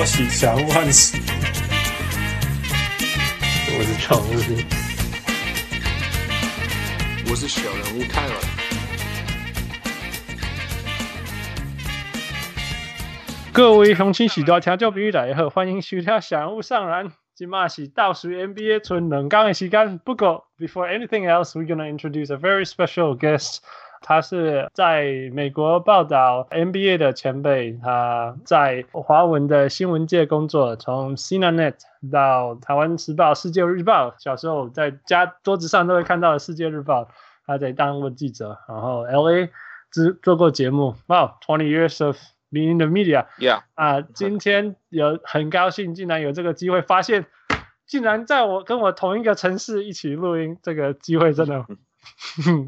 [0.00, 1.18] 拖洗小人物汉斯，
[3.68, 4.32] 我是常务，
[7.28, 8.32] 我是小人物泰尔。
[13.52, 17.12] 各位乡亲时代听众朋友大家好，欢迎收听小人物上篮。
[17.34, 23.58] 今嘛是倒数 NBA 剩两天的时间，不过 before anything else, we're gonna introduce a very special guest.
[24.00, 31.74] 他是在美国报道 NBA 的前辈，他在华文的新闻界工作，从 CNET
[32.10, 37.08] 到台湾时报、世界日报，小时候在家桌子上都会看到的世界日报，
[37.46, 39.50] 他在当过记者，然后 LA
[39.90, 40.94] 做做过节目。
[41.06, 42.16] Wow, twenty years of
[42.50, 43.26] being in the media.
[43.38, 43.62] Yeah.
[43.74, 47.26] 啊，今天有很高兴，竟然有这个机会，发现
[47.86, 51.66] 竟然在我跟我同一个城市一起录音，这个机会真的。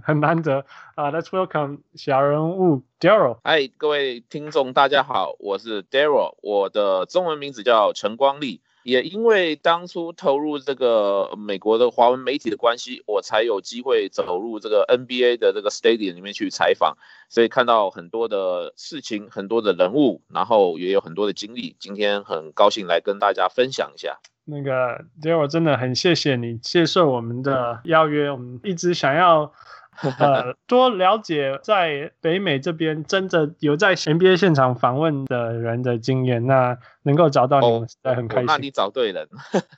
[0.02, 3.38] 很难得啊！Let's welcome 小人物 Daryl。
[3.44, 8.60] 嗨，各位听众，大家好，我是 Daryl，我的中文名字叫陈光利。
[8.84, 16.96] 也因为当初投入这个美国的华文媒体的关系，我才有机会走入这个 NBA 的这个 Stadium 里面去采访，
[17.28, 21.76] 所以看到很多的事情，很多的人物，然后也有很多的经历。
[21.78, 24.18] 今天很高兴来跟大家分享一下。
[24.44, 29.52] 那个 Daryl 真的很谢谢你接受我们的邀约，我们一直想要
[30.18, 38.46] 呃 多了解在北美这边真的有在 NBA 现场访问的人的经验，那能够找到你们实在很开心。
[38.46, 39.28] 那你找对人。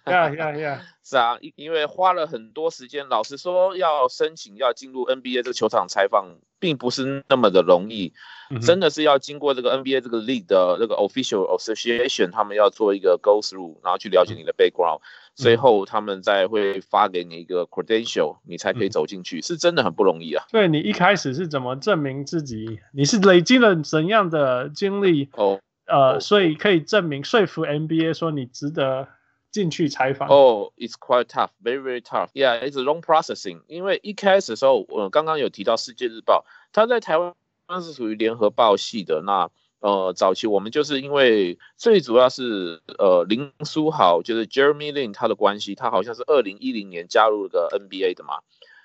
[0.06, 0.82] 呀呀呀！
[1.04, 8.14] 是啊，因因为花了很多时间，老实说，要申请要进入 NBA 这个球场采访，并不是那么的容易。
[8.62, 15.00] 真的是要经过这个 NBA 这个 league 的这个 official association，他们要做一个 go through，然后去了解你的 background，
[15.34, 20.44] 最后他们再会发给你一个 credential，你才可以走进去，是真的很不容易啊。
[20.50, 22.80] 对，你一开始是怎么证明自己？
[22.94, 25.28] 你是累积了怎样的经历？
[25.32, 29.08] 哦，呃，所以可以证明说服 NBA 说你值得
[29.50, 30.28] 进去采访。
[30.28, 32.28] 哦，it's quite tough，very very tough。
[32.32, 33.62] Yeah，it's a long processing。
[33.68, 37.34] 因为一开始的时候，我刚刚有提到《世界日报》，他在台湾。
[37.66, 39.22] 那是属于联合报系的。
[39.24, 39.50] 那
[39.80, 48.40] 呃，早期我们就是因为最主要是呃林书豪就是 Jeremy Lin 他的关系，他好像是二零一零年加入了个 NBA 的嘛。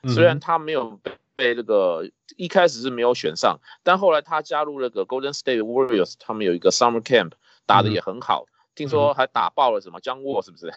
[0.08, 1.02] 虽然他没有
[1.40, 2.06] 被那个
[2.36, 7.32] 一开始是没有选上但后来他加入那个 golden state warriors 他们有一个 summer camp
[7.66, 8.44] 打的也很好
[8.76, 10.70] 听说还打爆了什么僵卧是不是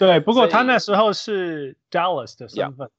[0.00, 2.90] 对不过他那时候是 dallas 的身份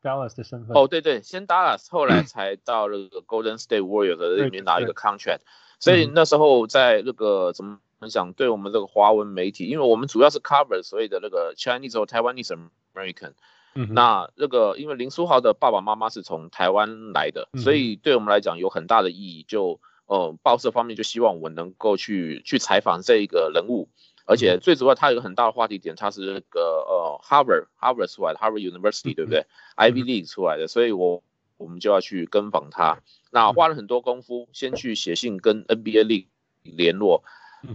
[0.00, 5.40] dallas 的身份哦对对先 dallas 后来才到那个 golden state warriors 里面拿一个 contract
[5.80, 12.56] 所以那时候在那个怎么很想对我们这个华文媒体因为我们主要是 cover 所以的那个 chinese or taiwanese
[12.94, 13.32] american
[13.74, 23.88] 那那个因为林书豪的爸爸妈妈是从台湾来的，所以对我们来讲有很大的意义，就呃报社方面就希望我能够去去采访这一个人物。
[24.24, 29.46] 而且最主要，他有个很大的话题点，他是那个呃，Harvard Harvard 出来的，Harvard University 对不对
[29.76, 31.24] ？Ivy League 出来的，所以我
[31.56, 33.00] 我们就要去跟访他。
[33.32, 36.26] 那花了很多功夫，先去写信跟 NBA League
[36.62, 37.24] 联络，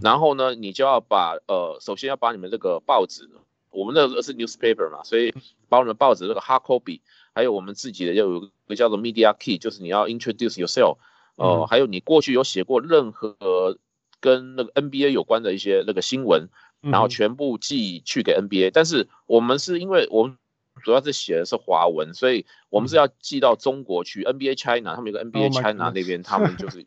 [0.00, 3.28] 然后呢，你就要把呃，首先要把你们这个报纸，
[3.78, 5.32] 我们那个是 newspaper 嘛，所以
[5.68, 7.00] 把我们的报纸那个 hard copy，
[7.34, 10.98] 还有我们自己的要有一个叫做 media key，就是你要 introduce yourself，
[11.36, 13.78] 呃，还有你过去有写过任何。
[14.20, 16.48] 跟那个 NBA 有关的一些那个新闻，
[16.80, 20.36] 然后全部寄去给 NBA，但是我们是因为我们
[20.82, 26.84] 主要是写的是华文，所以我们是要寄到中国去 NBA China，他们有个 NBA China 那边，他们就是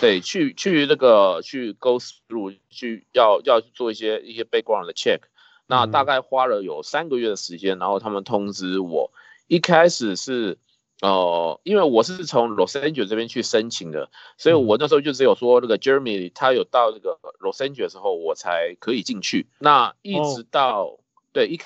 [0.00, 5.20] 对去去那个去 go through 去要要做一些一些 background 的 check，
[5.66, 9.10] 那大概花了有三个月的时间，然后他们通知我，
[9.46, 10.58] 一开始是。
[11.02, 14.08] 哦，因为我是从 Los Angeles 这边去申请的，
[14.38, 19.48] 所以我那时候就只有说那个 Jeremy 他有到那个 Los Angeles 的时候，我才可以进去。
[19.58, 21.00] 那一直到、oh.
[21.32, 21.60] 对一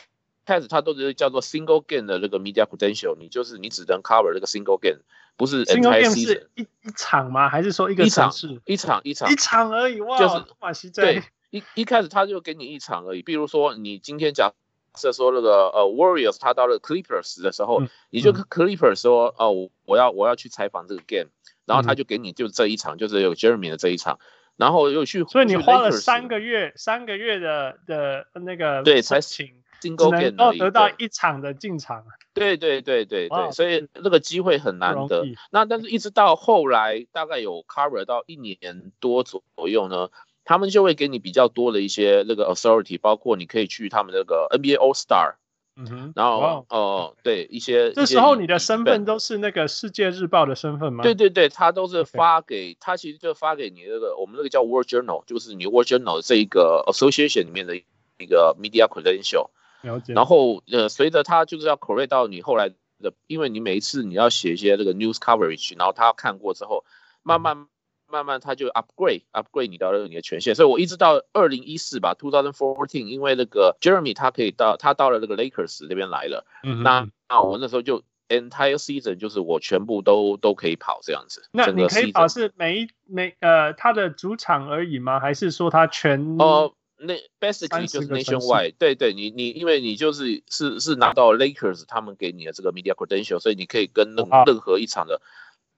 [0.44, 5.02] 开始他都是叫做 Single Game 的那个 Media Potential，你就是你只能 cover 这个 Single Game，
[5.36, 7.48] 不是 Single Game 是一一场吗？
[7.48, 8.60] 还是说一个场次？
[8.64, 10.18] 一场一场一场而已哇！
[10.18, 10.28] 就
[10.74, 13.22] 是对一一开始他就给你一场而已。
[13.22, 14.52] 比如说你今天假
[14.96, 21.30] 设说那个呃，Warriors 他到了 Clippers 的时候，嗯、你就 Clippers 说哦、呃，我要我要去采访这个 game，
[21.66, 24.18] 然后他就给你就这一场，嗯、就是有 Jeremy 的这一场，
[24.56, 32.04] 然后又去，所以你花了三个月三个月的的那个对才请进 game 然后得到一场的进场，
[32.34, 35.24] 对对对对对，对，所以那个机会很难得。
[35.50, 40.08] 那但是一直到后来大概有 cover 到一年多左右呢。
[40.48, 45.34] 他们就会给你比较多的一些那个 authority，包括你可以去他们那个 NBA All Star，
[45.76, 51.02] 嗯哼，然后哦、呃，对一些，这时候你的身份都是那个世界日报的身份吗？
[51.02, 59.50] 对对对，他都是发给他，其实就发给你那个我们那个叫 World Journal，就是你 World Journal 这一个 Association 里面的一个 Media Credential。
[59.82, 60.14] 了解。
[60.14, 62.70] 然后呃，随着他就是要 correct 到你后来
[63.02, 66.86] 的，因为你每一次你要写一些这个 news coverage，然后他看过之后，
[67.22, 67.66] 慢慢。
[68.10, 81.48] 慢慢他就 upgrade upgrade 你到了你的权限，所以我一直到二零一四吧，two thousand fourteen，因为那个 Jeremy 他可以到他到了那个 Lakers 那边来了，嗯、那那我那时候就 entire season 就是我全部都都可以跑这样子。
[81.52, 85.20] 那你可以跑是每一每呃他的主场而已吗？
[85.20, 86.36] 还是说他全？
[86.38, 95.20] 哦，那 basically 就是 nationwide，对对，你你因为你就是是是拿到 Lakers 他们给你的这个 media credential，所以你可以跟任任何一场的。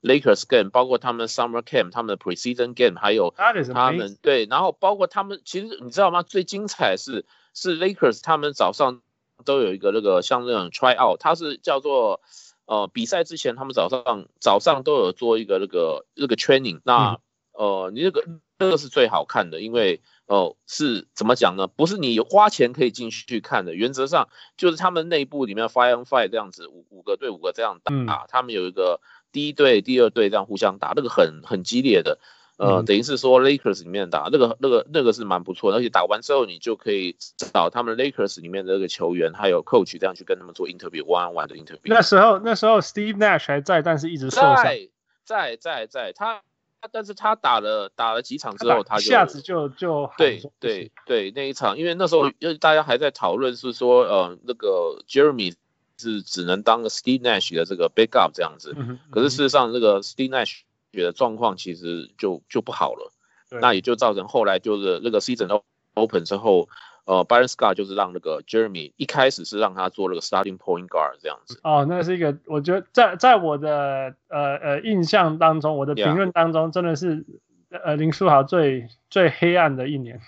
[0.02, 3.34] Lakers game，包括他们 Summer Camp，他们的 Preseason game，还有
[3.74, 6.22] 他们对，然后包括他们，其实你知道吗？
[6.22, 9.02] 最精彩是是 Lakers，他们早上
[9.44, 12.22] 都有一个那个像那种 Try Out，它是叫做
[12.64, 16.80] 呃比赛之前，他们早上早上都有做一个那个那个 training。
[16.82, 17.18] 那
[17.52, 18.24] 呃，你那个
[18.58, 21.66] 那个是最好看的，因为哦是怎么讲呢？
[21.66, 28.98] 不是你花钱可以进去看的，原则上就是他们内部里面 fire on Five 这样子，五五个对五个这样打，他们有一个。
[29.32, 32.18] 第一队、第二队这样互相打，那个很很激烈的，
[32.56, 41.80] 呃，嗯、等于是说 Lakers 里面打那个、那个、那个是蛮不错的，而且打完之后你就可以找他们 Lakers 里面的那个球员还有 coach 这样去跟他们做 interview，one on one 的 interview。
[41.84, 44.56] 那时候那时候 Steve Nash 还在，但是一直受伤。
[44.56, 44.88] 在
[45.24, 46.42] 在在在，他
[46.90, 55.54] 但是他打了打了几场之后，他就一下子就就对对对那一场，因为那时候因为大家还在讨论是说，呃，那个 Jeremy。
[56.00, 58.74] 是只能当个 Steve Nash 的这个 backup 这样子，
[59.10, 60.60] 可是事实上这个 Steve Nash
[60.92, 63.12] 的状况其实就就不好了，
[63.60, 65.62] 那也就造成后来就是那个 season
[65.94, 66.68] open 之后，
[67.04, 71.60] 呃，Byron Scott 就是让那个 Jeremy 一开始是让他做那个 starting point guard 这样子。
[71.62, 77.24] 哦，那是一个我觉得在在我的呃呃印象当中，我的评论当中真的是
[77.70, 80.20] 呃林书豪最最黑暗的一年。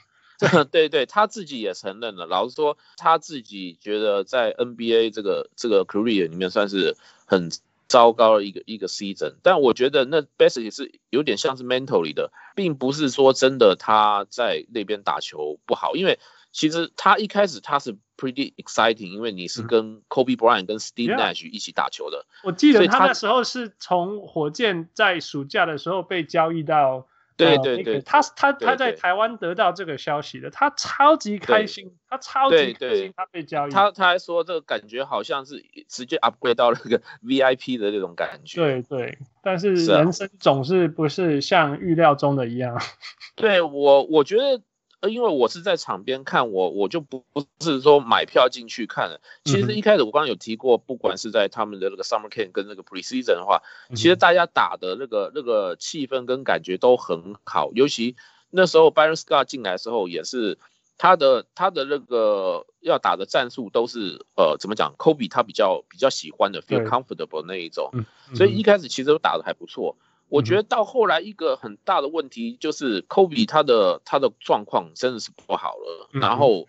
[0.70, 2.26] 对对，他自己也承认了。
[2.26, 6.96] 老实说，他自己觉得在 NBA 这个这个 career 里面算是
[7.26, 7.50] 很
[7.88, 9.34] 糟糕的一个一个 season。
[9.42, 15.94] 但我觉得那 basically 是有点像是 mentally 的，并不是说真的他在那边打球不好。
[15.94, 16.18] 因为
[16.50, 22.26] 其实他一开始他是 pretty exciting，因为你是跟 Kobe Bryant 跟 Steve Nash 一起打球的。
[22.42, 27.06] 我记得他那时候是从火箭在暑假的时候被交易到。
[27.44, 33.70] 对对对，他他他在台湾得到这个消息的，他超级开心，他超级开心，他被交易。
[33.70, 38.60] 他他还说这个感觉好像是直接 upgrade 到那个 VIP 的那种感觉。
[38.60, 42.80] 对对，但是人生总是不是像预料中的一样。
[43.36, 44.60] 对我我觉得。
[45.08, 49.20] 因为我是在场边看，我我就不不是说买票进去看了。
[49.44, 53.62] 其实一开始我刚刚有提过，不管是在他们的那个 Summer Camp 跟那个 Preseason 的话，
[53.94, 57.70] 其实大家打的那个那个气氛跟感觉都很好。
[57.74, 58.16] 尤其
[58.50, 60.58] 那时候 Byron Scott 进来的时候，也是
[60.98, 67.90] 他的他的那个要打的战术都是呃怎么讲，Kobe 他比较比较喜欢的 feel comfortable 那一种，
[68.36, 69.96] 所以一开始其实都打的还不错。
[70.32, 76.66] 我觉得到后来一个很大的问题就是 Kobe 他的他的状况真的是不好了，然后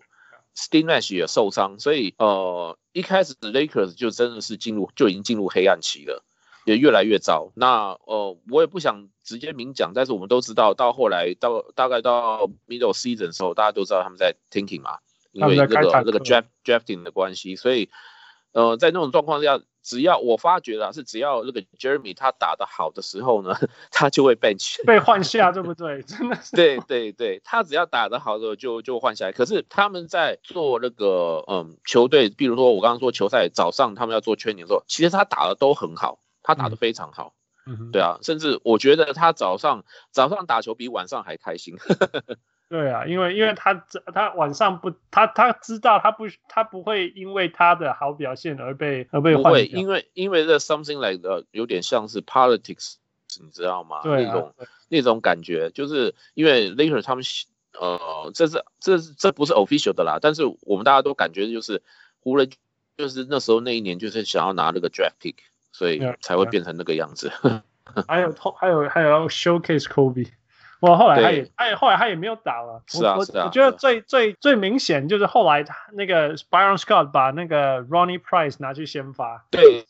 [0.53, 6.25] Steve Nash 也受伤，所以呃一开始 Lakers 就真的是进入就已经进入黑暗期了，
[6.65, 7.53] 也越来越糟。
[7.55, 14.97] 那呃我也不想直接明讲，但是我们都知道到后来到大概到 Middle Season 的时候，大家都知道他们在 thinking 嘛，
[15.31, 17.89] 因为那个那个 Draft Drafting 的关系，所以
[18.51, 19.61] 呃在那种状况下。
[19.83, 23.53] 只要我发觉了，是只要那个 Jeremy 他打得好的时候呢，
[23.91, 26.01] 他就会 bench 被换下，对不对？
[26.07, 26.55] 真的是。
[26.55, 29.31] 对对对，他只要打得好的时候就就换下来。
[29.31, 37.33] 可是他们在做那个嗯球队，比如说我刚刚说球赛早上他们要做 training 的时候，其实他打得都很好，他打得非常好。
[37.65, 41.75] 嗯，对啊，甚至我觉得他早上早上打球比晚上还开心。
[42.69, 43.73] 对啊，因为因为他
[44.13, 49.61] 他晚上不他他知道他不他不会因为他的好表现而被而被换掉。
[49.79, 52.95] 因为因为这 something like 的有点像是 politics，
[53.41, 54.01] 你知道吗？
[54.01, 54.53] 对啊，那种
[54.89, 57.23] 那种感觉，就是因为 Lakers 他们
[57.79, 61.83] 呃，这是这是这不是 official 的啦，但是我们大家都感觉就是
[62.19, 62.49] 湖人
[62.97, 65.35] 就是那时候那一年就是想要拿那个 draft pick，
[65.71, 67.31] 所以才会变成那个样子。
[68.07, 70.31] 还有还有还有要 showcase Kobe。
[70.83, 72.83] 我后来他也，他也后来他也没有打了。
[72.87, 73.45] 是啊，是啊。
[73.45, 75.63] 我觉得最最最明显就是后来
[75.93, 79.45] 那个 Byron Scott 把那个 Ronnie Price 拿去先发。
[79.49, 79.85] 对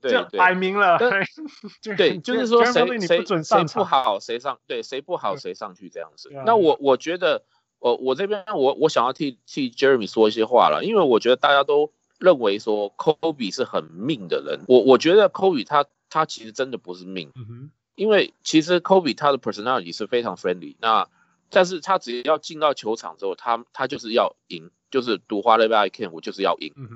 [0.00, 0.98] 对就摆明了。
[1.96, 6.30] 对，就是说谁谁谁不好谁上，对谁不好谁上去这样子。
[6.44, 7.42] 那我我觉得，
[7.80, 14.60] 我我这边我我想要替替 Jeremy 说一些话了，因为我觉得大家都认为说 Kobe 是很命的人。
[14.68, 20.76] 我我觉得 Kobe 他他其实真的不是命，嗯哼，因为其实 Kobe 他的 personality 是非常 friendly。
[20.78, 21.08] 那
[21.50, 26.72] 但是他只要进到球场之后，他他就是要赢，就是 do whatever I can，我就是要赢。
[26.76, 26.88] 嗯，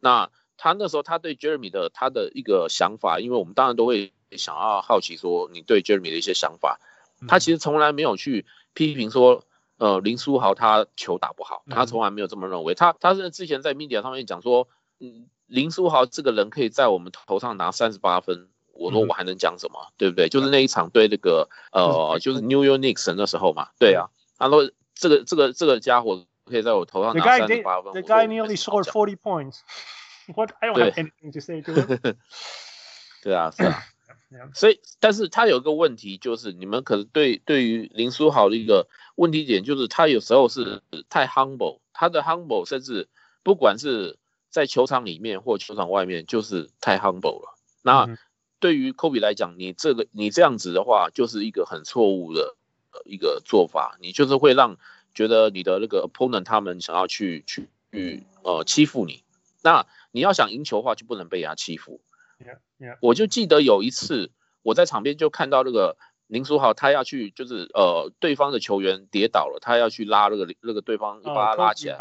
[0.00, 6.80] 那他那时候他对 Jeremy 的他的一个想法，因为我们当然都会想要好奇说你对 Jeremy 的一些想法，
[7.28, 8.44] 他其实从来没有去
[8.74, 9.44] 批评说。
[9.78, 12.74] 呃，林书豪他球打不好，他从来没有这么认为。
[12.74, 14.68] 他他是之前在 media 上面讲说，
[15.00, 20.28] 嗯，林书豪这个人可以在我们头上拿三十八分，我说我还能讲什么，嗯、对不对？
[20.28, 27.92] 就是那一场对那个呃，就是 New York Knicks 的时候嘛，对啊，他说这个这个这个家伙可以在我头上拿三十八分。
[27.92, 29.58] The guy nearly scored forty points.
[30.34, 30.50] What?
[30.60, 32.16] I don't have anything to say to him.
[33.22, 33.82] 对啊，是啊。
[34.54, 43.08] 所以，但是他有一个问题，就是你们可能对对于林书豪的一个问题点，就是他有时候是太 humble，他的 humble 甚至
[43.44, 44.18] 不管是
[44.50, 47.56] 在球场里面或球场外面，就是太 humble 了。
[47.82, 48.18] 那
[48.58, 52.56] 对于 Kobe 来讲，你这个你这样子的话，就是一个很错误的
[53.04, 54.76] 一个做法，你就是会让
[55.14, 59.22] 觉得你的那个 opponent 他们想要去去去呃欺负你。
[59.62, 62.00] 那你要想赢球的话，就不能被人家欺负。
[62.38, 62.98] Yeah, yeah.
[63.00, 64.30] 我就记得有一次，
[64.62, 65.96] 我在场边就看到那个
[66.26, 71.96] 林书豪，他要去，就是呃，对方的球员跌倒了，他要去拉那个那个对方，把他拉起来。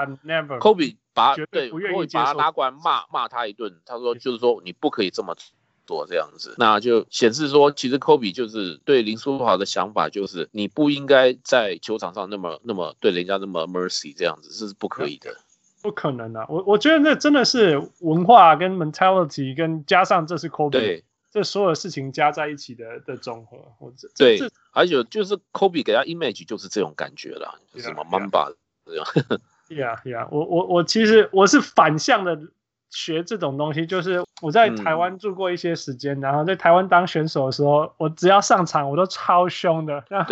[0.59, 5.35] Kobe 把对，Kobe 把他拉过来骂骂他一顿，他说就是说你不可以这么
[5.85, 15.35] 做这样子，那就显示说，其实 Kobe 就是对林书豪的想法就是你不应该在球场上那么那么对人家那么 mercy 这样子，这是不可以的。
[15.81, 16.47] 不可能啊！
[16.49, 23.57] 我我觉得那真的是文化跟 mentality，跟加上这是 Kobe，对，这所有事情加在一起的的总和。
[23.79, 29.05] 我这对，这而且就是 Kobe 给他 image 就是这种感觉了，就是什么 Mamba 这样。
[29.67, 32.39] Yeah, yeah，我我我其实我是反向的。
[32.95, 40.03] 学这种东西，就是我在台湾住过一些时间，嗯、然后在台湾当选手的时候，我只要上场，我都超凶的。
[40.07, 40.31] 然后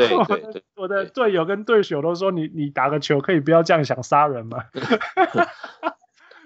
[0.75, 4.63] 我的队友跟对手都说：“你你打个球可以不要这样想杀人吗？”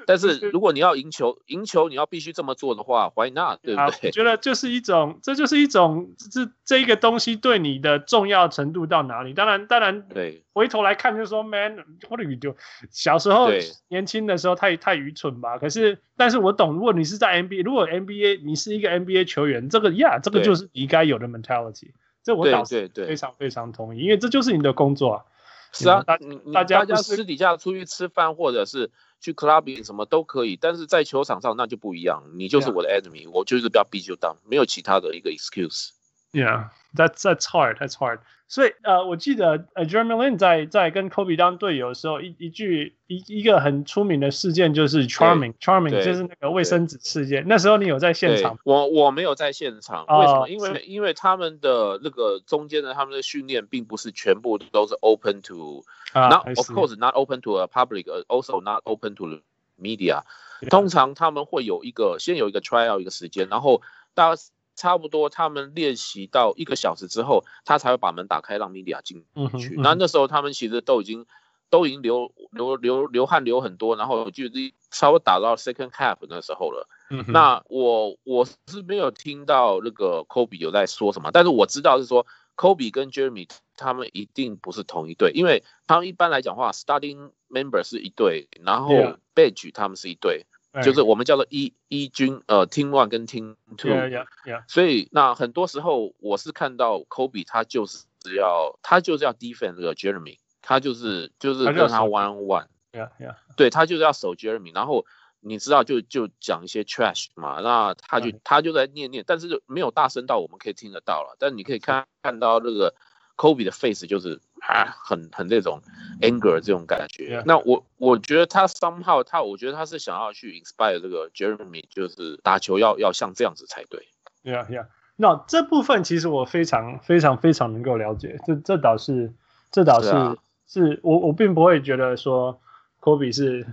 [0.07, 3.59] 但是如果你要赢球，赢球你要必须这么做的话，Why not？
[3.61, 4.07] 对不对？
[4.07, 9.33] 我觉得就是一种，这就是一种，这这一个东西对你的重要程度到哪里？
[9.33, 12.55] 当然，当然，对，回头来看就是说，Man，what do you do？
[12.89, 13.51] 小时候
[13.89, 15.57] 年轻的时候太太愚蠢吧？
[15.57, 21.91] 可是，但是我懂，如果你是在 NBA，如果 NBA 你是一个 NBA 球员，这个呀，这个就是你该有的 mentality。
[22.23, 25.25] 这我倒是非常非常同意，因为这就是你的工作。
[25.73, 26.17] 是啊，大
[26.53, 28.91] 大家大家私底下出去吃饭或者是。
[29.19, 33.31] 去 clubbing 什么都可以，但是在球场上那就不一样，你就是我的 enemy，、yeah.
[33.31, 35.89] 我就是不要 beat you down，没有其他的一个 excuse。
[36.33, 38.19] Yeah，that's that's hard, that's hard。
[38.47, 47.43] 所以呃，我记得呃，Jeremy Lin 在在跟 Kobe 当队友的时候，一一句一一个很出名的事件就是 charming，charming 就是那个卫生纸事件。
[47.47, 48.57] 那时候你有在现场？
[48.63, 55.83] 我我没有在现场，为什么？Oh, 因为因为他们的那个中间的他们的训练并不是全部都是 open to。
[56.13, 59.41] Not of course not open to a public, also not open to
[59.77, 60.23] media.
[60.69, 63.81] 通常他们会有一个先有一个 trial 一个时间，然后
[64.15, 64.41] 大概
[64.77, 69.25] 差不多他们练习到一个小时之后，他才会把门打开让 media 进
[69.59, 69.75] 去。
[69.75, 71.25] 那那时候他们其实都已经
[71.69, 74.45] 都已经流流流流汗流很多，然后就
[74.91, 76.87] 稍微打到 second half 那时候了。
[77.27, 82.25] 那我我是没有听到那个 Kobe 有在说什么，但是我知道是说。
[82.57, 88.89] Kobe 跟 Jeremy 他们一定不是同一队，因为他们一般来讲话，starting member 是一队，然后
[89.35, 90.56] bench 他们是一队，yeah.
[90.83, 93.91] 就是我们叫做一一军，呃，team one 跟 team two。
[93.91, 94.63] Yeah, yeah, yeah.
[94.67, 98.05] 所以那很多时候我是看到 Kobe 他就是
[98.35, 102.67] 要他就是要 defend 这个 Jeremy，他就是就是跟他 one on one。
[102.91, 103.35] Yeah, yeah.
[103.55, 105.05] 对，他就是要守 Jeremy，然后。
[105.39, 111.37] 你知道就就讲一些 trash 嘛，那他就他就在念念，但是就没有大声到我们可以听得到了。
[111.39, 112.95] 但你可以看看到那个
[113.37, 115.81] Kobe 的 face 就是啊，很很这种
[116.21, 117.43] anger 这种感觉。
[117.45, 124.07] 那我我觉得他 somehow 他我觉得他是想要去 inspire 这个 Jeremy，就是打球要要像这样子才对。
[124.43, 124.87] Yeah, yeah.
[125.15, 129.33] 那这部分其实我非常非常非常能够了解，这这倒是
[129.71, 130.37] 这倒是是、啊、
[130.67, 132.59] 是我我并不会觉得说。
[132.99, 133.65] 科比是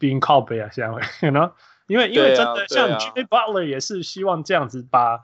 [0.00, 0.92] being 靠背啊，现在
[1.24, 1.52] ，you know?
[1.86, 5.20] 因为因为真的像 Jimmy Butler 也是希望这样子把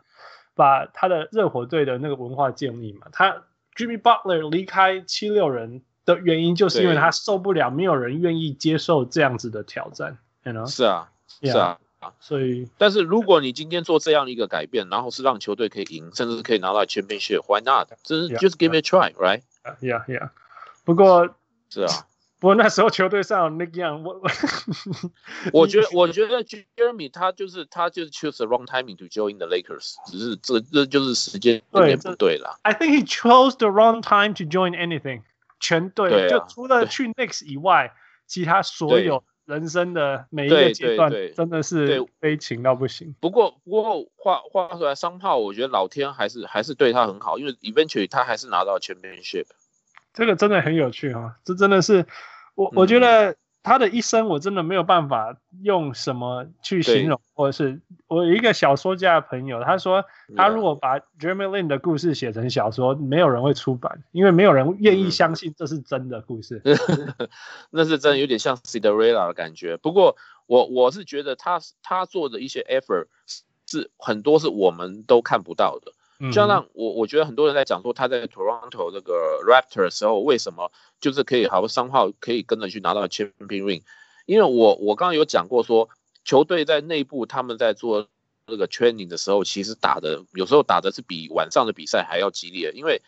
[0.54, 3.08] 把他的热火队的那个文化建立嘛。
[3.10, 3.42] 他
[3.76, 10.66] Jimmy Butler 离开七六人的原因，就是因为他受不了没有人愿意接受这样子的挑战，you know?
[10.66, 11.78] 是啊，yeah, 是啊，
[12.20, 17.88] 所以，但是如果你今天做这样一个改变，然后是让球队可以赢，甚至是可以拿到 championship，why not？
[18.02, 20.30] 就是 just give it a try，right？Yeah, yeah, yeah.
[20.84, 21.28] 不过
[21.68, 22.06] 是啊。
[22.38, 24.20] 不过那时候球队上有 Nick Young，我
[25.52, 32.58] 我觉得我觉得 Jeremy 他就是他就是 choose the wrong timing to join the Lakers，只是这这就是时间有点不对了。
[32.62, 35.22] I think he chose the wrong time to join anything，
[35.60, 37.94] 全队、啊、就除了去 Knicks 以外，
[38.26, 43.14] 其他所有人生的每一个阶段真的是悲情到不行。
[43.18, 49.46] 不过不过话话说来，商炮我觉得老天还是还是对他很好，因为 eventually 他还是拿到 championship。
[50.16, 52.06] 这个真的很有趣哈、哦，这真的是
[52.54, 66.62] 我我觉得他的一生我真的没有办法用什么去形容，或者是我一个小说家的朋友，他说他如果把 Jeremy Lin 的故事写成小说，没有人会出版，因为没有人愿意相信这是真的故事。
[66.64, 67.28] 嗯、
[67.68, 69.76] 那是真的有点像 Cinderella 的感觉。
[69.76, 73.08] 不过我我是觉得他他做的一些 effort
[73.66, 75.92] 是很多是我们都看不到的。
[76.18, 83.82] 就像我，我觉得很多人在讲说他在 Toronto 这个 Raptor 的时候，为什么就是可以毫无伤号可以跟着去拿到 Champion Ring？
[84.24, 85.88] 因为我我刚刚有讲过说，
[86.24, 88.08] 球队在内部他们在做
[88.46, 92.72] 这个 training 的时候，其实打的有时候打的是比晚上的比赛还要激烈。
[92.74, 93.02] 因为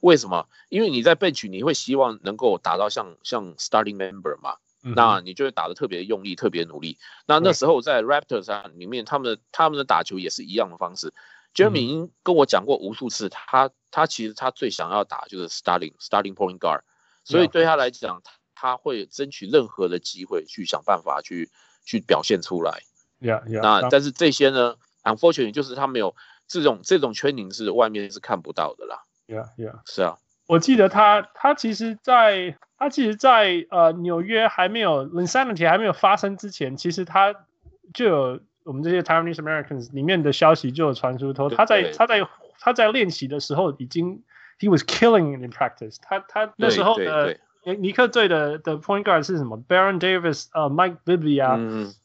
[0.00, 0.46] 为什么？
[0.68, 4.56] 因为你在 bench 你会希望能够打到像像 starting member 嘛，
[4.94, 6.98] 那你就会打得特别用力，特别努力。
[7.26, 11.12] 那那时候在 Raptor 上里面，他们的他们的打球也是一样的方式。
[11.54, 16.80] Jeremy 已经跟我讲过无数次，他他其实他最想要打就是 starting starting point guard，
[17.22, 18.22] 所以对他来讲，
[18.56, 21.48] 他会争取任何的机会去想办法去
[21.84, 22.80] 去表现出来。
[23.20, 23.62] Yeah, yeah.
[23.62, 26.16] 那但是这些呢，unfortunately 就是他没有
[26.48, 29.02] 这种这种 training 是外面是看不到的啦。
[29.28, 29.80] Yeah, yeah.
[29.86, 37.46] 是啊，我记得他他其实在他其实在呃纽约还没有 Linsanity 还没有发生之前，其实他
[37.94, 38.40] 就有。
[38.64, 42.26] 我们这些 Taiwanese Americans 里面的消息就有传出，说他在他在
[42.58, 44.22] 他在练习的时候已经
[44.58, 46.18] he was killing in practice 他。
[46.20, 47.38] 他他那时候的
[47.78, 51.56] 尼克队的的 point guard 是什么？Baron Davis、呃、uh, Mike Bibby 啊，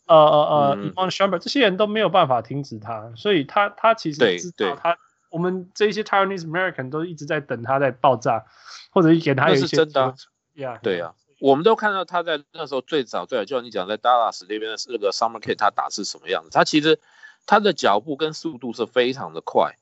[0.06, 4.98] 呃呃呃 Iman Shumpert 这些人都没有办法停止他，所以他他其实知道他
[5.30, 8.46] 我们这些 Taiwanese American 都一直在等他在爆炸，
[8.92, 9.68] 或者给他一些。
[9.68, 10.14] 是真的、啊。
[10.56, 11.29] Yeah, 对呀、啊。
[11.40, 16.50] 我们都看到他在那时候最早最早，就像你讲在 Dallas 那边的那个 Summer Camp 他打是什么样子？
[16.52, 17.00] 他其实
[17.46, 19.76] 他的脚步跟速度是非常的快。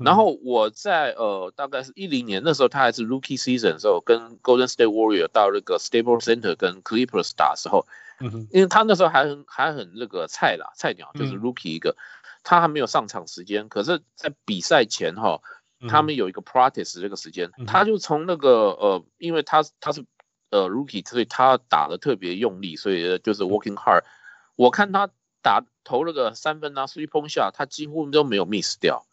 [0.00, 7.86] 然后我在呃大概是一零年那时候他还是 Rookie Season 的时候，跟 Golden State Warrior 到那个 Staples Center 跟 Clippers 打的时候，
[8.50, 11.94] 因为他那时候还很还很那个菜啦菜鸟，就是 Rookie 一个，
[12.42, 13.68] 他还没有上场时间。
[13.68, 15.40] 可是，在比赛前哈，
[15.88, 20.04] 他们有一个 Practice 这个时间，他就从那个呃，因为他他是。
[20.50, 24.02] 呃，Rookie，所以他打的特别用力，所以就是 working hard。
[24.54, 25.10] 我看他
[25.42, 29.04] 打投了个三分啊，three point shot，他几乎都没有 miss 掉。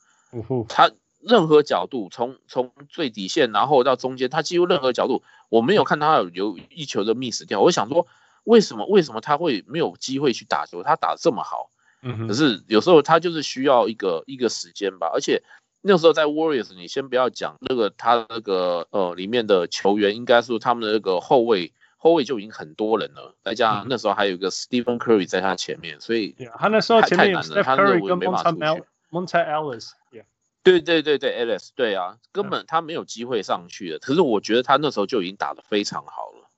[0.69, 7.61] 他任何角度，从从最底线然后到中间，他几乎任何角度，我没有看他有有一球的 miss 掉。
[7.61, 8.07] 我想说，
[8.43, 10.83] 为什么为什么他会没有机会去打球？
[10.83, 11.71] 他打得这么好，
[12.27, 15.41] 可是有时候他就是需要一个一个时间吧，而且。
[15.85, 28.17] 那时候在 Warriors，你先不要讲那个他那个呃里面的球员，应该是他们的那个后卫后卫就已经很多人了，再加上那时候还有一个 Stephen Curry 在他前面，所以他那时候前面有 Stephen Curry 跟
[29.11, 29.91] Monta Ellis，
[30.63, 33.99] 对对对对 Ellis，对啊，根本他没有机会上去的。
[33.99, 36.49] 可是我觉得他那时候就已经打得非常好了。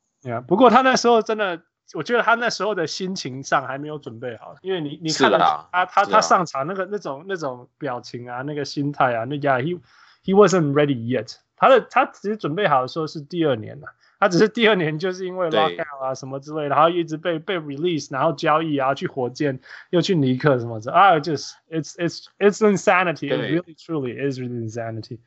[0.41, 1.61] 不过他那时候真的。
[1.93, 9.79] 我觉得他那时候的心情上还没有准备好，因为你你看到他、啊、他他上场那个那种那种表情啊，那个心态啊，那家、yeah, he
[10.23, 11.35] he wasn't ready yet。
[11.55, 13.87] 他的他只是准备好的时候是第二年了，
[14.19, 19.59] 他只是第二年就是因为 lockout 啊什么之类的，然后一直被被 release，然后交易啊去火箭
[19.91, 25.19] 又去尼克什么的啊，就是 it's it's it's insanity，it really truly is really insanity。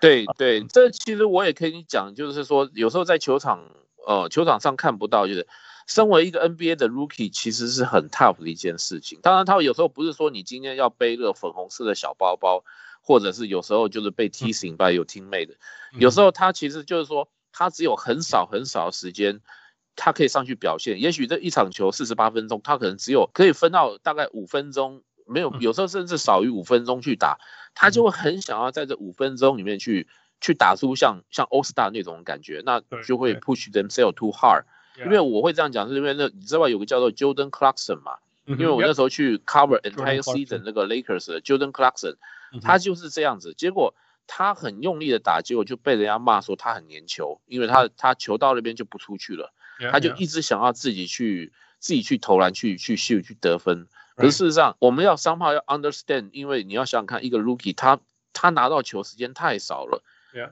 [0.00, 3.60] 对对，这其实我也可以讲，就是说有时候在球场
[4.06, 5.46] 呃球场上看不到，就是。
[5.86, 9.18] 身为一个 NBA 的 Rookie，其实是很 tough 的一件事情。
[9.22, 12.64] 当然，他有时候不是说你今天要背个粉红色的小包包，
[13.02, 15.54] 或者是有时候就是被 teasing by 有 teammate 的。
[15.98, 19.40] 有时候他其实就是说，他只有很少很少的时间，
[19.94, 21.00] 他可以上去表现。
[21.00, 27.38] 也许这一场球四十八分钟，他可能只有可以分到大概五分钟，没有，有时候甚至少于五分钟去打，
[27.74, 30.08] 他就会很想要在这五分钟里面去
[30.40, 34.64] 去打出像像 All Star 那种感觉，那就会 push themselves too hard。
[34.96, 38.18] 因为我会这样讲，是因为那你知道有个叫做 Jordan Clarkson 嘛？
[38.46, 42.16] 因为我那时候去 cover entire season 那个 Lakers 的 Jordan Clarkson，
[42.60, 43.54] 他就是这样子。
[43.54, 43.94] 结果
[44.26, 49.52] 他很用力的打，结果就被人家骂说他很粘球，因为他他球到那边就不出去了，
[49.90, 53.88] 他就一直想要自己去自己去投篮去去秀去得分。
[54.14, 57.98] 可是事实上，我们要 somehow 要 understand，因为你要想想看，一个 rookie 他
[58.34, 60.02] 他拿到球时间太少了，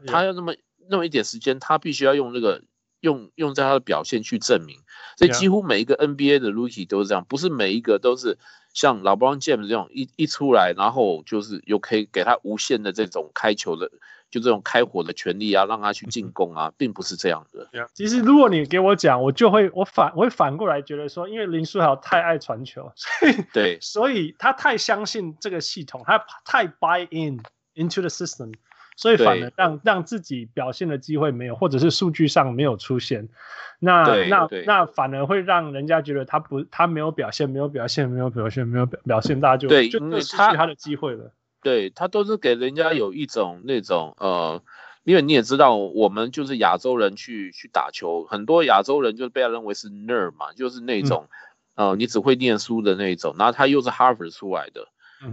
[0.06, 0.54] 他要那么
[0.88, 2.62] 那么一点时间，他必须要用那个。
[3.02, 4.78] 用用在他的表现去证明。
[5.18, 8.38] 所以几乎每一个 NBA 的 Rookie 都是这样，不是每一个都是
[8.72, 13.90] 像 LeBron James 这种一一出来，然后就是又可以给他无限的这种开球的。
[14.32, 17.68] 就这种开火的权利啊，让他去进攻啊，并不是这样的。
[17.92, 27.42] 其实如果你给我讲，我就会我反我会反过来觉得说，因为林书豪太爱传球，所以对，所以他太相信这个系统，他太 buy in
[27.74, 28.54] into the system，
[28.96, 33.28] 所以反而让让自己表现的机会没有，或者是数据上没有出现，
[33.78, 41.32] 那那那反而会让人家觉得他不他没有表现，没有表现，没有表现，没有表表现，大家就对就失去他的机会了。
[41.62, 44.60] 对，他都是给人家有一种那种呃，
[45.04, 51.28] 因为你也知道，我们就是亚洲人去去打球，很多亚洲人就是被他认为是 nerd 嘛，就是那种、
[51.76, 54.86] 嗯、呃，你只会念书的那种，然后他又是 Harvard 出来的，嗯、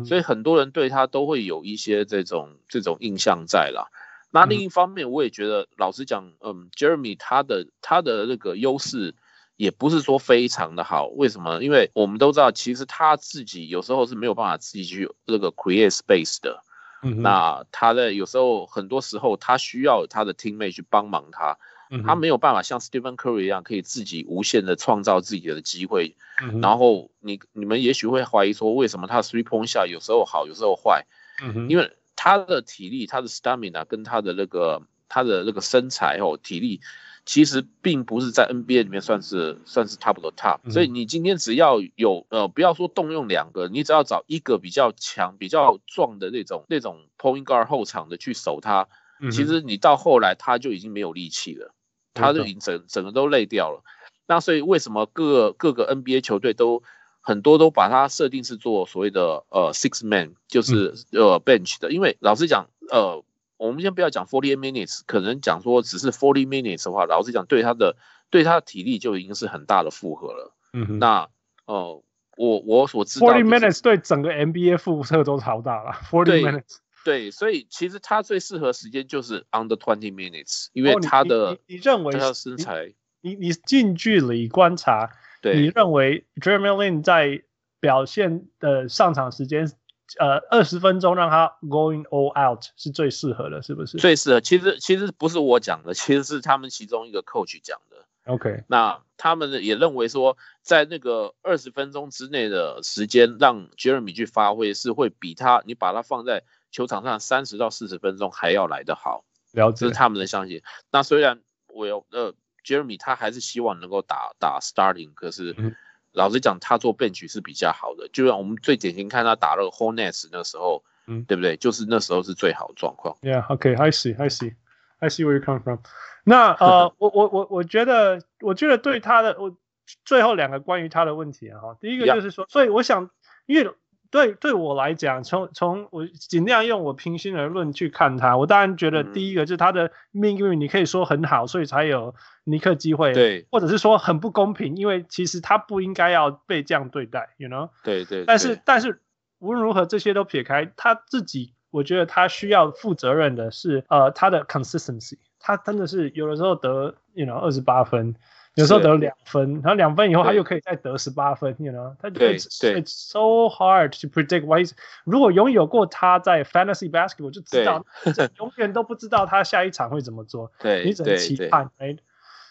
[0.06, 3.88] 所以很多人对他都会有一些这种这种印象在啦。
[4.32, 9.16] 那另一方面，我也觉得，老实讲，嗯，Jeremy 他的他的那个优势。
[9.60, 11.62] 也不是说非常的好，为什么？
[11.62, 16.64] 因为我们都知道，其实他自己有时候是没有办法自己去那个 create space 的。
[17.04, 21.58] 嗯，那他的有时候很多时候他需要他的 teammate 去帮忙他，嗯，
[22.06, 26.16] 他没有办法像 Stephen Curry 一样可以自己无限的创造自己的机会。
[26.44, 31.06] 嗯，然后你你们也许会怀疑说，为什么他 three point shot 有时候好，有时候坏？
[31.44, 36.82] 嗯，因为他的体力、他的 stamina 跟他的那个他的那个身材哦，体力。
[37.26, 48.88] 其实并不是在 NBA 里面算是算是 top 的 top，所以你今天只要有呃，不要说动用两个，你只要找一个比较强、比较壮的那种那种 point guard 后场的去守他，
[49.32, 51.76] 其实你到后来他就已经没有力气了，
[52.20, 53.82] 他就已经整整个都累掉了。
[54.28, 56.84] 那所以为什么各各个 NBA 球队都
[57.22, 63.24] 很多都把它设定是做所谓的呃 six man，就是呃 bench 的，因为老实讲呃。
[63.60, 67.98] 我们先不要讲 forty minutes，可能讲说只是 forty minutes 的话，老实讲，对他的
[68.30, 70.54] 对他的体力就已经是很大的负荷了。
[70.72, 71.24] 嗯哼，那
[71.66, 72.04] 哦、呃，
[72.38, 75.92] 我我所知道、就是、forty minutes 对整个 NBA 负荷都超大了。
[76.10, 85.10] forty minutes，对，所以其实他最适合时间就是 under twenty minutes，因为他的、哦、你，认为他的身材，你你近距离观察，
[85.42, 87.44] 对，你认为 Jeremy Lin 在
[87.80, 89.72] 表现的上场时间？
[90.18, 94.00] 呃，二十分钟让他 going all out 是最适合的，是不是？
[94.00, 97.98] 最适合，其实其实不是我讲的，其实是他们其中一个 coach 讲的。
[98.26, 109.24] OK，那他们也认为说，在那个二十分钟之内的时间，让 Jeremy 去发挥，是会比他你把他放在球场上三十到四十分钟还要来得好。
[109.52, 110.62] 了解，这是他们的相信。
[110.92, 112.34] 那虽然我有呃
[112.66, 115.56] Jeremy 他还是希望能够打打 starting，可是。
[115.58, 115.76] 嗯
[116.12, 118.10] 老实讲，他做 bench 是比较好的。
[118.12, 121.56] 就像我们最典型看他打那个 Hornets 那时候，嗯，对不对？
[121.56, 123.16] 就是那时候是最好的状况。
[123.22, 125.78] Yeah，OK，I see，I see，I see where you come from。
[126.24, 129.56] 那呃， 我我我我觉得，我觉得对他的我
[130.04, 133.12] 最后两个关于他的问题啊，哈，第一个就是说，所以我想，
[133.46, 133.72] 因为。
[134.12, 147.70] 对，对我来讲，从从我尽量用我平心而论去看他，我当然觉得第一个就是他的命运，你可以说很好，所以才有尼克机会，对，或者是说很不公平，因为其实他不应该要被这样对待，you know？
[147.84, 148.26] 对对，对。
[148.26, 149.00] 但是但是
[149.38, 158.16] 无论如何，这些都撇开，他自己，我觉得他需要负责任的是，呃，他的 consistency，他真的是有的时候得，you know，二十八分。
[158.60, 164.64] 有时候得两分，然后两分以后他又可以再得十八分，you know，他对，it's so hard to predict why。
[165.06, 167.86] 如果拥有过他在 fantasy basketball，就知道
[168.38, 171.72] 永远都不知道他下一场会怎么做，对，你只能期盼。
[171.78, 171.96] 哎，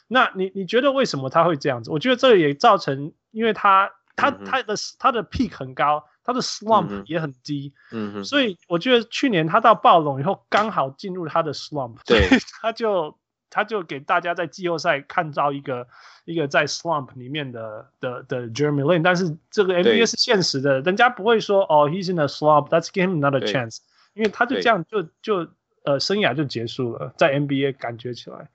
[0.09, 1.91] 那你你觉得为什么他会这样子？
[1.91, 12.27] 我觉得这也造成，因为他他他的他的 peak 很高，他的 slump 也很低，嗯哼，所以我觉得去年他到暴龙以后刚好进入他的 slump，对，
[12.63, 13.17] 他就。
[13.51, 15.87] 他就给大家在季后赛看到一个
[16.25, 23.79] 一个在 slump 里面的的的 Jeremy Lin，但是这个 NBA 是现实的，人家不会说哦，he's in a slump，that's give him another chance，
[24.15, 25.49] 因为他就这样就就
[25.85, 28.51] 呃生涯就结束了，在 NBA 感觉起来，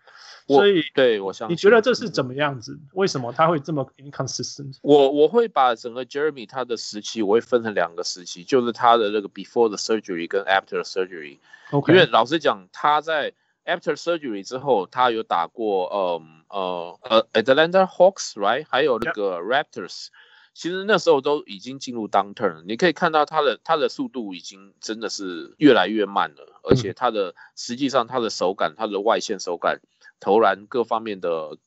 [0.48, 2.80] 所以对我想，你觉得这是怎么样子？
[2.94, 4.78] 为什么他会这么 inconsistent？
[4.84, 11.40] 我我会把整个 Jeremy 他的时期我会分成两个时期，就是他的那个 before the surgery 跟 after the surgery，
[11.72, 13.34] 因为老实讲他在。
[13.66, 20.08] After surgery 之后，他有打过，嗯呃呃，Atlanta Hawks，right，还有那个 Raptors，
[20.54, 29.80] 其实那时候都已经进入 downturn，你可以看到他的他的速度已经真的是越来越慢了，而且他的实际上他的手感，他的外线手感、
[30.20, 31.58] 投篮各方面的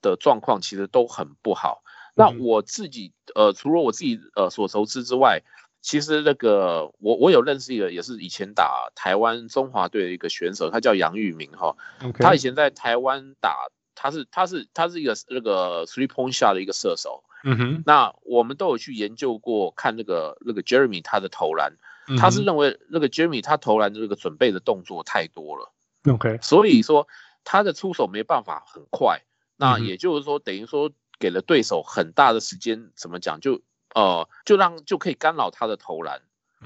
[0.00, 1.82] 的状况其实都很不好。
[2.16, 5.42] 那我自己呃，除了我自己呃所熟知之外，
[5.84, 11.76] 其实那个我我有认识一个，也是以前打台湾中华队的一个选手，他叫杨玉明哈。
[12.18, 17.22] 他以前在台湾打他是他是他是一个那个 three point shot 的一个射手。
[17.44, 21.74] 嗯哼，那我们都有去研究过，看那个那个 Jeremy 他的投篮，
[22.16, 25.70] 他是认为那个 Jeremy 他投篮的这个准备的动作太多了。
[26.10, 27.06] OK，所以说
[27.44, 29.20] 他的出手没办法很快。
[29.56, 33.60] 那也就是说，等于说给了对手很大的时间，怎么讲就
[33.94, 36.20] 呃就让就可以干扰他的投篮。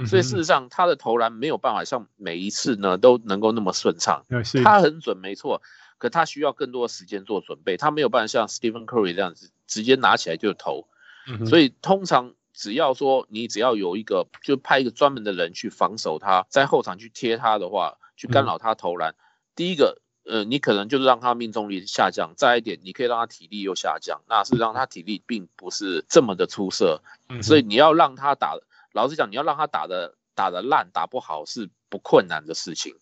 [0.07, 4.25] 所以事实上他的投篮没有办法像每一次呢都能够那么顺畅。
[4.63, 5.63] 他很准没错。
[5.99, 10.87] 可他需要更多的时间做准备，他没有办法像 Stephen Curry 这样子直接拿起来就投，
[11.27, 19.11] 嗯、所以通常只要说你只要有一个就派一个专门的人去防守他，在后场去贴他的话，去干扰他投篮。
[19.11, 19.19] 嗯、
[19.57, 27.03] 第一个，呃，你可能就是让他命中率下降；再一点，你可以让他体力又下降，那是让他体力并不是这么的出色。
[27.29, 28.57] 嗯、所以你要让他打，
[28.93, 32.95] 老实讲，你要让他打的打的烂，打不好是不困难的事情。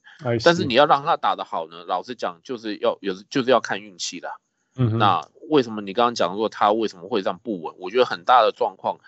[0.42, 4.30] 但是你要让他打的好呢，老实讲，就是要有就是要看运气的。
[4.78, 7.74] 嗯，那为什么你刚刚讲说他为什么会这样不稳？
[7.78, 8.98] 我觉得很大的状况，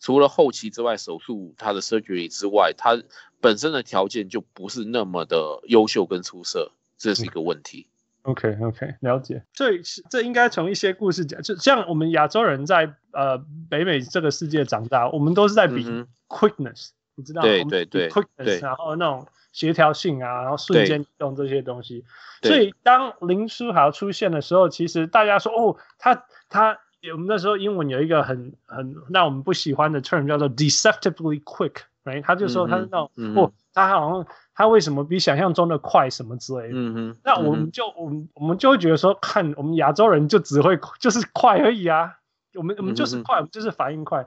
[0.00, 3.00] 除了后期之外，手术他的 surgery 之外，他
[3.40, 7.88] 本身的条件就不是那么的优秀跟出色，这是一个问题。
[8.22, 9.44] OK OK，了解。
[9.52, 9.80] 所以
[10.10, 15.84] 这应该从一些故事讲，就像我们亚洲人在呃北美这个世界长大，我们都是在比
[16.28, 17.48] quickness，、嗯、你知道吗？
[17.48, 19.26] 对对对，quickness，然后那种。
[19.52, 22.04] 协调性啊，然后瞬间移动这些东西，
[22.42, 26.78] 所以当林书豪出现的时候，其实大家说哦，他他
[27.10, 32.22] 我们那时候英文有一个很很让我们不喜欢的 term 叫做 deceptively quick，right？
[32.22, 36.74] 他就说他是那种、嗯、哦，他好像他为什么比想象中的快什么之类的。
[36.74, 42.16] 嗯哼，那我们就我们我们就会觉得说，看我们亚洲人就只会就是快而已啊，
[42.54, 44.26] 我们我们就是快，我们就是反应快。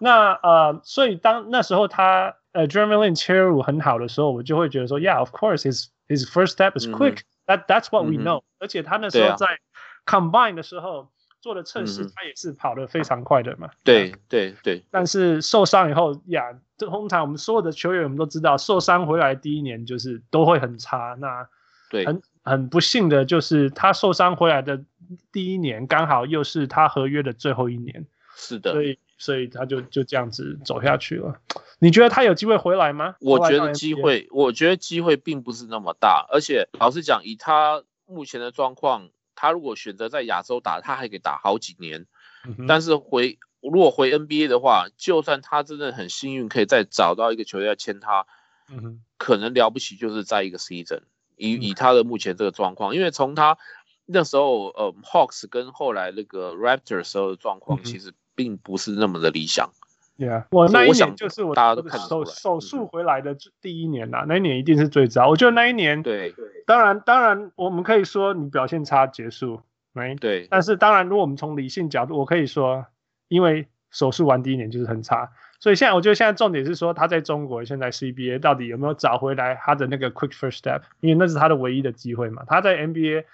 [0.00, 2.34] 那呃，所以当那时候他。
[2.56, 7.24] 呃 Jeremy Lin 切入很好的时候，我就会觉得说，Yeah，of course，his his first step is quick、嗯。
[7.44, 8.42] That that's what we know、嗯。
[8.60, 9.58] 而且他那时候在
[10.06, 11.06] combine 的时候、啊、
[11.46, 13.70] 做的测试，他也是跑得非常快的嘛。
[13.84, 14.82] 对对对。
[14.90, 16.42] 但是受伤以后，呀，
[16.76, 21.16] 这通常我们所有的球员我们都知道，受伤回来第一年就是都会很差。
[21.20, 21.48] 那
[21.88, 24.82] 对，很很不幸的就是他受伤回来的
[25.30, 28.04] 第一年，刚好又是他合约的最后一年。
[28.34, 28.72] 是的。
[28.72, 31.38] 所以所以他就就这样子走下去了。
[31.78, 33.14] 你觉得他有机会回来吗？
[33.20, 36.26] 我觉得机会，我觉得机会并不是那么大。
[36.28, 42.06] 而且老实讲，以他目前的状况，他如果选择在亚洲打，他还可以打好几年。
[42.44, 48.26] 嗯、但是回如果回 NBA 的话，就算他真的很幸运，可以再找到一个球队要签他，
[48.68, 51.02] 嗯，可能了不起就是在一个 season。
[51.36, 53.58] 以以他的目前这个状况，因为从他
[54.06, 59.70] 那时候呃 Hawks 跟后来那个 Raptors 时候的状况，其实并不是那么的理想。
[60.18, 65.28] Yeah，我那一年就是我大家都看手手术回来的第一年呐，那一年一定是最糟。
[65.28, 69.60] 我觉得那一年，对，当然当然我们可以说你表现差结束，
[69.92, 70.46] 没对。
[70.50, 72.86] 但是当然，如果我们从理性角度，我可以说，
[73.28, 82.42] 因为手术完第一年就是很差，所以现在我觉得现在重点是说他在中国现在 CBA 到底有没有找回来他的那个 quick first step，因为那是他的唯一的机会嘛。
[82.46, 83.24] 他在 NBA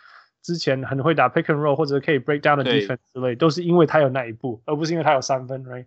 [0.43, 5.87] 之前很会打 pick and roll 或者可以 break down 的 defense 之类，都是因为他有那一步，而不是因为他有三分，right？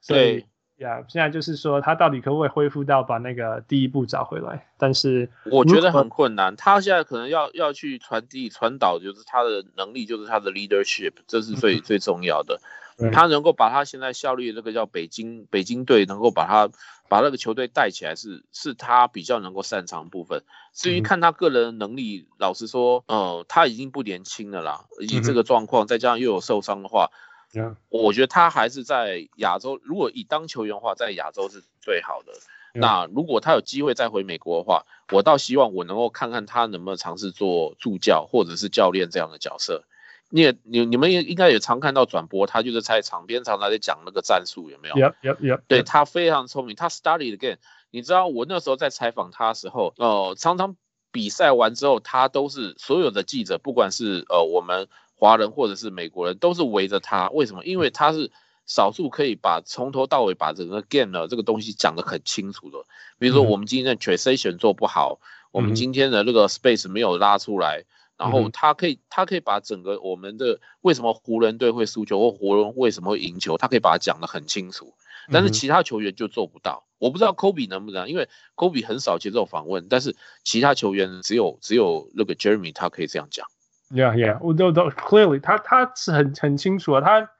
[0.00, 0.44] 所以
[0.78, 4.66] 呀，yeah, 现在就是说他到底可不可以恢复到把那个第一步找回来？
[4.78, 6.56] 但是我觉得很困难。
[6.56, 12.60] 他现在可能要要去传递、传导，就是他的能力，就是他的 leadership，这是最最重要的。
[13.12, 16.68] 他能够把他现在效力的那个叫北京北京队，能够把他
[17.08, 20.42] 把那个球队带起来是，是是他比较能够擅长的部分。
[20.74, 27.10] 至于看他个人的能力，老实说，呃，他已经不年轻了啦，以这个状况，再加上又有受伤的话。
[27.52, 27.74] Yeah.
[27.88, 32.32] 我觉得他还是在亚洲，如果以当球员的话，在亚洲是最好的。
[32.74, 32.80] Yeah.
[32.80, 39.82] 那如果他有机会再回美国的话，我倒希望我能够看看他能不能尝试做助教或者是教练这样的角色。
[40.28, 45.60] 你也你你们也应该也常看到转播，他就是在场边常常在讲那个战术，有没有？Yep, yep, yep.
[45.66, 47.56] 对，他非常聪明，他 study again。
[47.90, 50.76] 你知道我那时候在采访他的时候，呃，常常
[51.10, 54.86] 比赛完之后，他都是所有的记者，不管是呃我们。
[55.20, 57.62] 华人或者是美国人都是围着他，为什么？
[57.66, 58.30] 因为他是
[58.64, 62.78] 少数可以把从头到尾把整个 game 的这个东西讲得很清楚的。
[63.18, 65.20] 比如说我们今天的 transition 做不好，
[65.52, 67.84] 我们今天的那个 space 没有拉出来，
[68.16, 74.94] 然后他可以他可以把整个我们的为什么湖人队会输球或湖人为什么会赢球，他可以把它讲得很清楚。
[75.30, 76.86] 但是其他球员就做不到。
[76.98, 83.46] 我不知道 Kobe 能不能，因为 Kobe 很少接受访问，但是其他球员只有只有那个 Jeremy 他可以这样讲。
[83.90, 87.00] Yeah, yeah，我都都 clearly，他他是很很清楚啊。
[87.00, 87.30] 他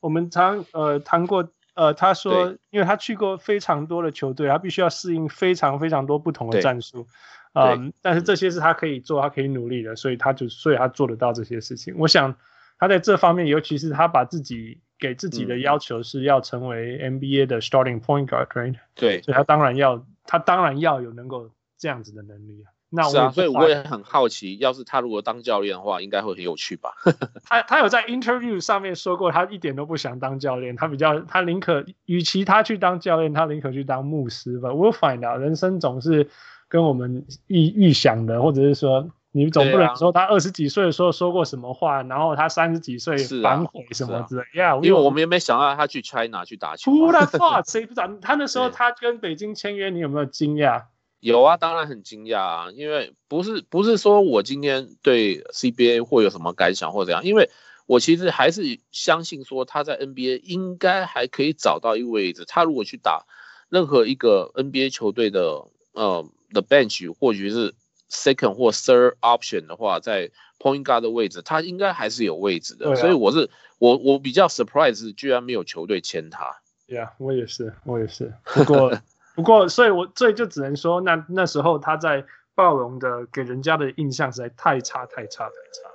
[0.00, 7.08] 我们常呃谈过，呃，他说，因为他去过非常多的球队，他必须要适应非常非常多不同的战术。
[7.54, 11.94] 嗯，但是这些是他可以做，他可以努力的，所以他就所以他做得到这些事情。
[11.98, 12.36] 我想
[12.78, 18.76] 他在这方面，尤其是他把自己给自己的要求是要成为 NBA 的 starting point guard，right？
[18.94, 22.75] 对，所以他当然要他当然要有能够这样子的能力啊。
[22.88, 26.90] 那啊，所以我也很好奇，要是他如果当教练的话，应该会很有趣吧？
[27.44, 34.70] 他他有在 interview 上面说过，他一点都不想当教练，他比较他宁可与其他去当教练，他宁可去当牧师吧。
[34.70, 36.28] We'll find out，人生总是
[36.68, 44.42] 跟我们预预想的，或者是说你总不能说他二十几岁的时候说过什么话，然后他三十几岁反悔什么之类。
[44.54, 46.92] Yeah，因为我们也没想到他去 China 去打球。
[46.92, 47.68] Who have thought？
[47.70, 48.08] 谁不知道？
[48.22, 50.84] 他那时候他跟北京签约，你有没有惊讶？
[51.20, 57.50] 有啊，当然很惊讶啊，因为不是不是说我今天对 CBA 会有什么感想或怎样，因为
[57.86, 62.44] 我其实还是相信说他在 NBA 应该还可以找到一个位置。
[62.46, 63.24] 他如果去打
[63.68, 67.74] 任何一个 NBA 球队的呃的 bench，或许是
[68.10, 72.90] second 或 third option 的话，在 point guard 的位置，他应该还是有位置的。
[72.90, 76.60] 啊、所以我是我我比较 surprise，居然没有球队签他。
[76.86, 78.34] Yeah，我也是，我也是。
[78.44, 79.00] 不过。
[79.36, 85.90] 不过，所以我所以就只能说，那那时候他在暴龙的给人家的印象实在太差太差太差。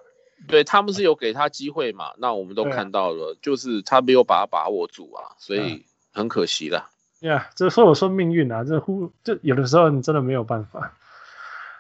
[0.48, 2.12] 对，他们是有给他机会嘛？
[2.20, 6.90] 那我们都看到了，啊、就是他没有把他把握住啊，所以很可惜了。
[7.22, 10.94] 呀、yeah，这所以我说命运啊，这忽这有的时候你真的没有办法。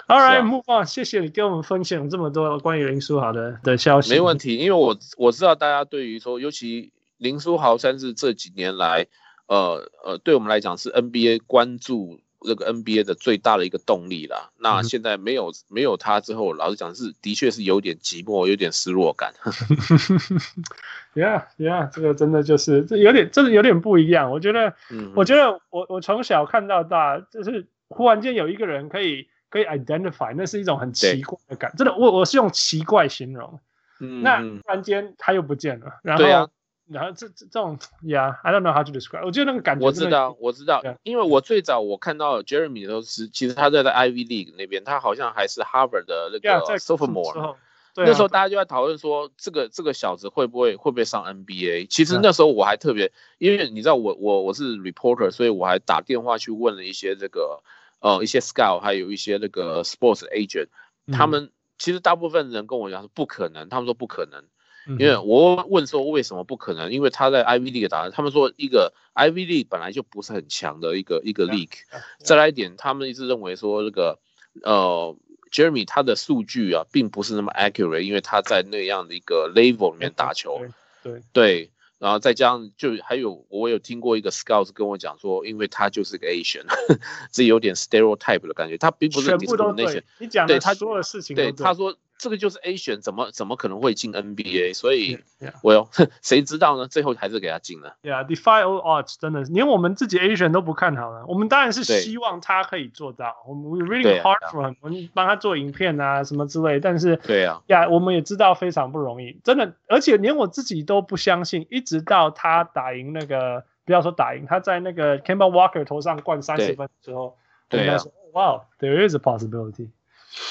[0.08, 4.12] All right，move on，谢谢你跟我们分享这么多关于林书豪的的消息。
[4.12, 9.06] 没问题，因为我我知道大家对于说，尤其林书豪算是这几年来。
[9.48, 14.50] 呃呃，对我们来讲是 NBA 关注这个 NBA 的最大的一个动力啦。
[14.58, 19.34] 那现在没有没有他之后，老实讲是的确是有点寂寞，有点失落感。
[21.14, 24.32] Yeah Yeah，这个真的就是这有点真的有点不一样。
[24.32, 33.60] 我觉得，嗯、我觉得我我从小看到大，就是忽然间有一个人可以可以 identify，那是一种很奇怪的感，真的我我是用奇怪形容。
[34.00, 36.50] 嗯，那突然间他又不见了，然后。
[36.92, 39.26] 然后这这这种，Yeah，I don't know how to describe。
[39.26, 47.56] 我觉得那个感觉，我知道，我知道，因为我最早我看到 Jeremy 的时候是，其实他在在 Ivy League 那边，他好像还是 Harvard 的那个 Sophomore。
[47.94, 51.88] 那时候大家就在讨论说，这个这个小子会不会会不会上 NBA？
[51.90, 57.62] 其实那时候我还特别，因为你知道我我我是 reporter，所以我还打电话去问了一些这个
[58.00, 60.68] 呃一些 scout，还有一些那个 sports agent，
[61.12, 64.46] 他们其实大部分人跟我讲说不可能，他们说不可能。
[64.88, 66.92] 因为我问说为什么不可能？
[66.92, 71.82] 因为他在 Ivy League 打，他们说一个 Ivy League 本来就不是很强的一个一个 league。
[72.18, 74.18] 再来一点，他们一直认为说这个
[74.64, 75.16] 呃
[75.52, 80.60] Jeremy 他的数据啊并不是那么 accurate，因为他在那样的一个 level 里面打球。
[81.04, 86.66] 对对，然后再加上就还有我有听过一个 scout 跟我讲说，因为他就是个 Asian，
[87.32, 90.04] 这有点 stereotype 的感觉，他并不是全部都对。
[90.18, 91.96] 你讲的他所有事情对他说。
[92.22, 94.76] 这个就是 A 选，怎么怎么可能会进 NBA？
[94.76, 95.18] 所以，
[95.64, 95.90] 我哟，
[96.22, 96.88] 谁知道呢？
[96.88, 97.96] 最后还是给他进了。
[98.04, 101.26] Yeah, defy all odds，真的是连我们自己 A 选都不看好了。
[101.26, 103.36] 我们当然是希望他可以做到。
[103.48, 106.80] 我们 we really hard for him，我们帮他做影片啊什么之类。
[106.80, 109.74] 但是，对呀，呀，我们也知道非常不容易，真的。
[109.88, 117.36] 而且连我自己都不相信，一直到他打赢那个，不要说打赢，他在那个 c a m b a Walker 头上灌三十分之后，
[117.68, 117.98] 对呀
[118.32, 119.90] ，Wow，there is a possibility。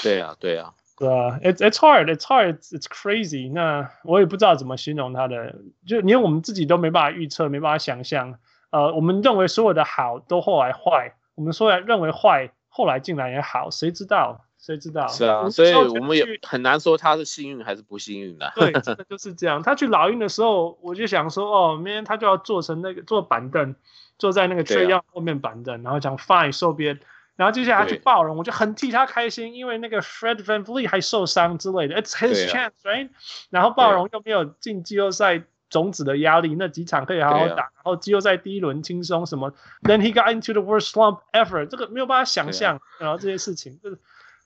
[0.03, 0.73] 对啊，对呀。
[0.97, 3.51] 对啊，it's it's hard, it's hard, it's crazy。
[3.51, 5.55] 那我也不知道怎么形容他的，
[5.87, 8.35] 就连我们自己都没办法预测，没办法想象。
[8.69, 14.45] 呃，我们认为所有的好都后来坏，我们说来认为坏，后来竟然也好，谁知道？
[14.59, 15.07] 谁知道？
[15.07, 18.51] 是啊，所以我们也很难说他是幸运还是不幸运的。
[18.55, 19.63] 对， 真的就是这样。
[19.63, 23.73] 他去老鹰的时候，我就想说，哦，明天他就要坐成那个坐板凳，
[24.19, 26.99] 坐在那个 Trae Young 后面板凳，然后讲 Fine 收边。
[27.41, 33.09] 然后接下来他去爆人，我就很替他开心，因为那个 Fred VanVleet 还受伤之类的，It's his chance，right？
[33.49, 43.79] 然后爆人又没有进季后赛种子的压力，那几场可以好好打，然后季后赛第一轮轻松什么，Then he got into the worst slump ever，这个没有办法想象，然后这些事情。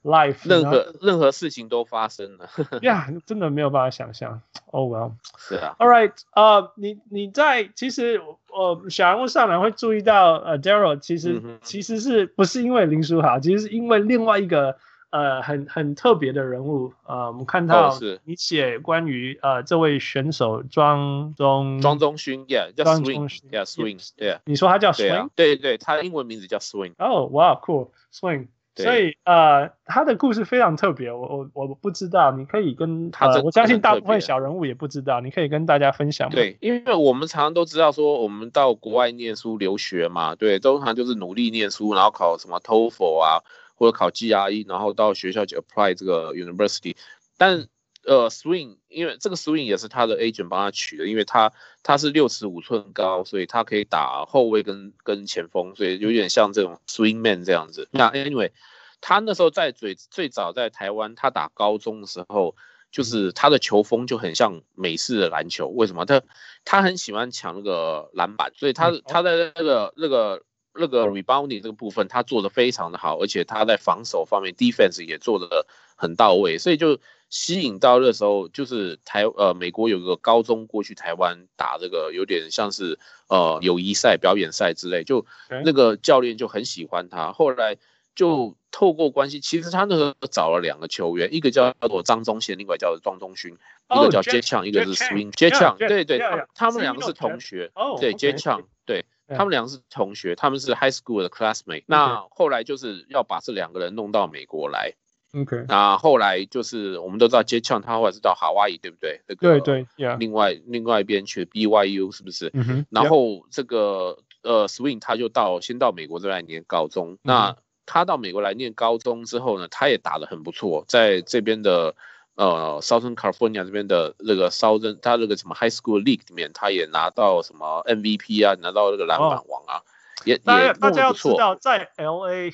[0.06, 2.48] Life，任何任何事情都发生了，
[2.80, 4.40] 呀，yeah, 真的没有办法想象。
[4.66, 5.74] Oh well， 是啊。
[5.80, 14.76] All right，呃、uh,，你你在其实呃小人物上来会注意到呃 Daryl 其实、嗯、其实是不是因为林书豪，其实是因为另外一个
[15.10, 16.92] 呃很很特别的人物。
[17.04, 24.38] 呃，我们看到你写关于呃这位选手庄中庄中勋，Yeah，叫 Swing，Yeah，Swing，Yeah。
[24.44, 26.92] 你说他叫 Swing？、啊、对对，他的英文名字叫 Swing。
[26.96, 28.46] Oh wow，cool，Swing。
[28.84, 36.34] 所以呃，他的故事非常特别，我我我不知道，你可以跟他、呃，我相信大部分小人物也不知道，你可以跟大家分享吗？
[36.34, 43.40] 对，因为我们常常都知道说，我们到国外念书留学嘛，对，通常就是努力念书，然后考什么 TOEFL 啊，
[43.76, 46.96] 或者考 GRE，然后到学校去 apply 这个 university。
[47.38, 47.66] 但
[48.06, 51.52] 呃，swing，因为这个 swing 也是他的 agent 帮他取的，因为他
[51.82, 57.88] 他是六尺五寸高，所以他可以打后卫跟跟前锋，所以有点像这种 swing man 这样子。
[57.90, 58.52] 那 anyway，
[59.00, 62.54] 他那时候在最最早在台湾，他打高中的时候，
[62.92, 65.66] 就是他的球风就很像美式的篮球。
[65.66, 66.06] 为什么？
[66.06, 66.22] 他
[66.64, 70.44] 他很喜欢抢那个篮板，所以他他在那个那个
[70.74, 77.00] 那个 rebounding 这个部分，他做的非常的好，而且他在防守方面 defense 也做的很到位，所以就。
[77.36, 85.26] 吸引到那时候，就是台呃美国有个高中过去台湾打这个，有点像是呃友谊赛、表演赛之类，就
[85.62, 87.32] 那个教练就很喜欢他。
[87.32, 87.76] 后来
[88.14, 97.70] 就透过关系，其实他那时候找了两个球员，一个叫做张宗宪，另外叫做庄宗勋，一个叫 Jay Chang，一个是 Swing Jay Chang，对对，他他们两个是同学，
[98.00, 101.84] 对 Jay Chang，对他们两个是同学，他们是 High School 的 classmate。
[101.86, 104.94] 那后来就是要把这两个人弄到美国来。
[105.36, 109.20] OK，那后来就是我们都知道杰强他后来是到夏威夷，对不对？
[109.26, 109.86] 那个、对对，
[110.18, 112.50] 另外.另外一边去 BYU 是不是？
[112.54, 112.86] 嗯哼。
[112.90, 117.12] 然后这个呃 Swing 他就到先到美国这边来念高中。
[117.12, 121.94] 嗯、那他到美国来念高中之后呢，他也打得很不错，在这边的
[122.36, 129.82] 呃 Southern California 这边的那个 Southern 他那个什么 High School League 里面，他也拿到什么 MVP 啊，拿到那个篮板王啊，哦、
[130.24, 130.38] 也也
[130.80, 132.52] 大家要知道在 LA。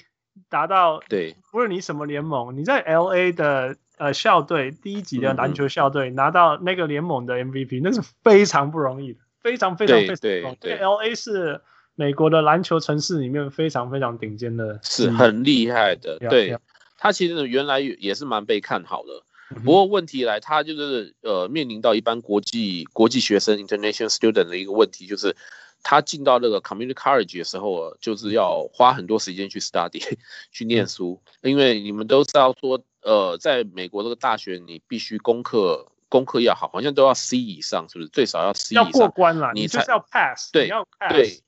[0.49, 10.57] 达到对，无论你什么联盟，你在 L A 的呃校队第一级的篮球校队拿到那个联盟的 MVP，那是非常不容易的，非常非常非常不容易。
[10.61, 11.61] 对，L A 是
[11.95, 16.19] 美国的篮球城市里面非常非常顶尖的，是很厉害的。
[16.19, 16.59] 对，
[16.97, 25.37] 他其实原来也是蛮被看好的，不过问题来，他就是呃面临到一般国际国际学生 international student 的一个问题就是。
[25.83, 30.01] 他进到那个 community college 的时候，就是要花很多时间去 study，
[30.53, 38.09] 去念书，因为你们都知道说，呃，在美国这个大学，你必须功课功课要好，好像都要 C 以上，是不是？
[38.09, 41.43] 最少要 C 以上，要过关了，你才要 pass，对，要 pass，对，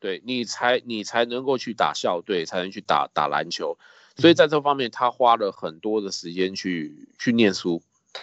[0.00, 3.76] 对，你才你才能够去打校队，才能去打打篮球。
[4.16, 7.82] 所以在这方面，他花了很多的时间去去念书，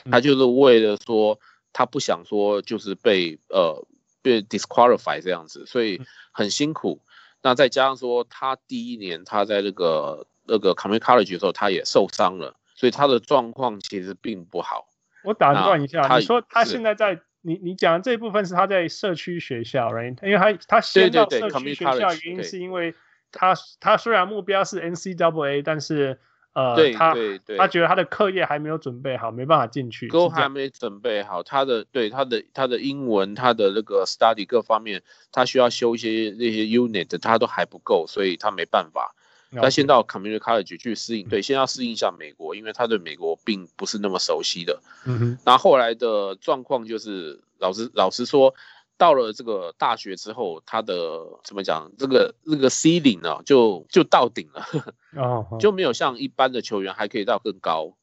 [0.09, 1.39] 他就是为了说，
[1.71, 3.85] 他不想说就是被呃。
[4.26, 6.01] 被 disqualify 这样子，所以
[6.32, 6.99] 很辛苦。
[7.43, 14.88] 那再加上说，他第一年他在那个那个 community college 的时候，他也受伤了，所以他的状况其实并不好。
[15.23, 20.17] 我打断一下，你说他现在在你你讲的这一部分是他在社区学校，right？
[20.26, 22.95] 因为他他先到社区学校，原因是因为
[23.32, 26.19] 他他虽然目标是 NCAA，但是。
[26.55, 30.07] 呃，对他对对，他觉得他的课业还没有准备好，没办法进去。
[30.07, 35.03] 都还没准备好，他的对他的他的英文，他的那个 study 各方面，
[35.33, 39.13] 他需要修一些那些 unit，他都还不够，所以他没办法。
[39.51, 44.81] 他先到 community college 去适应，对，先要适应一下美国，因为他对美国并不是那么熟悉的。
[45.05, 45.37] 嗯哼。
[45.45, 48.55] 那后来的状况就是，老实老实说。
[48.97, 51.91] 到了这个大学之后，他的怎么讲？
[51.97, 54.65] 这个这个 ceiling 呢，就就到顶了，
[55.15, 57.95] 哦，就没有像一般的球员还可以到更高。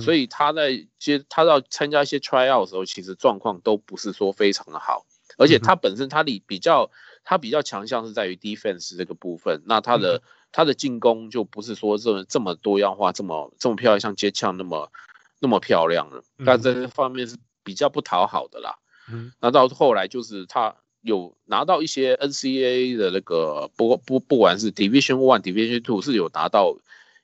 [0.00, 5.06] 所以他在接他要参加一些 tryout 的时候，其实状况都不是说非常的好。
[5.36, 6.90] 而且他本身他里比较
[7.22, 10.20] 他比较强项是在于 defense 这个部分，那他的
[10.50, 14.90] 他的进攻就不是说这么这么多样化，这么这么漂亮，像接枪那么
[15.38, 16.24] 那么漂亮了。
[16.44, 18.78] 但在这方面是比较不讨好的啦。
[19.10, 26.76] 嗯，那到后来就是他有拿到一些 NCAA 的那个，不不不管是 Division One、Division Two 是有拿到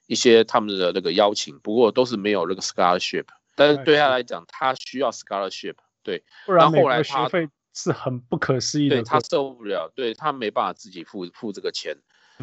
[0.06, 3.24] 一些他们的那个邀请，不过都是没有那个 scholarship。
[3.56, 11.96] 但是对他来讲，他需要 scholarship，对，不然后来学费是很不可思议的，对他受不了，对他没办法自己付付这个钱。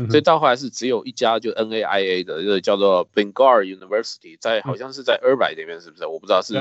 [0.09, 6.05] 所以到后来是只有一家就 NAIA 的，就是叫做 Vanguard University，在好像是在 Irvine 那边，是不是？
[6.05, 6.53] 我不知道是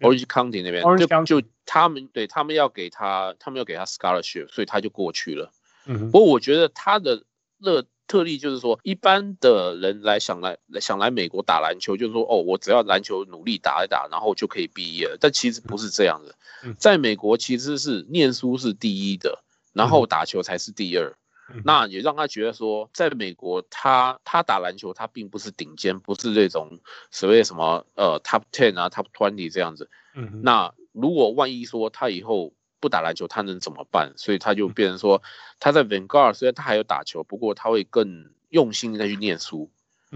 [0.00, 0.82] Orange County 那边，
[1.24, 5.50] 就就他们对他们要给他，他们要给他 scholarship，所以他就过去了。
[6.10, 7.22] 不过我觉得他的
[7.58, 15.16] 乐特例就是说，一般的人来想来想来美国打篮球，就是说哦，我只要篮球努力打一打，然后就可以毕业了。
[15.18, 16.34] 但其实不是这样的，
[16.78, 21.16] 在美国其实是念书是第一的，然后打球才是第二。
[21.64, 26.80] 那也让他觉得说，在美国他，他他打篮球，他并不是顶尖，不是这种
[27.10, 29.90] 所谓什么呃 top ten 啊 top twenty 这样子。
[30.14, 34.12] 嗯，那如果万一说他以后不打篮球，他能怎么办？
[34.16, 35.22] 所以他就变成说，
[35.60, 39.70] 他在 Vanguard 虽然他还有打球，不过他会更用心的去念书。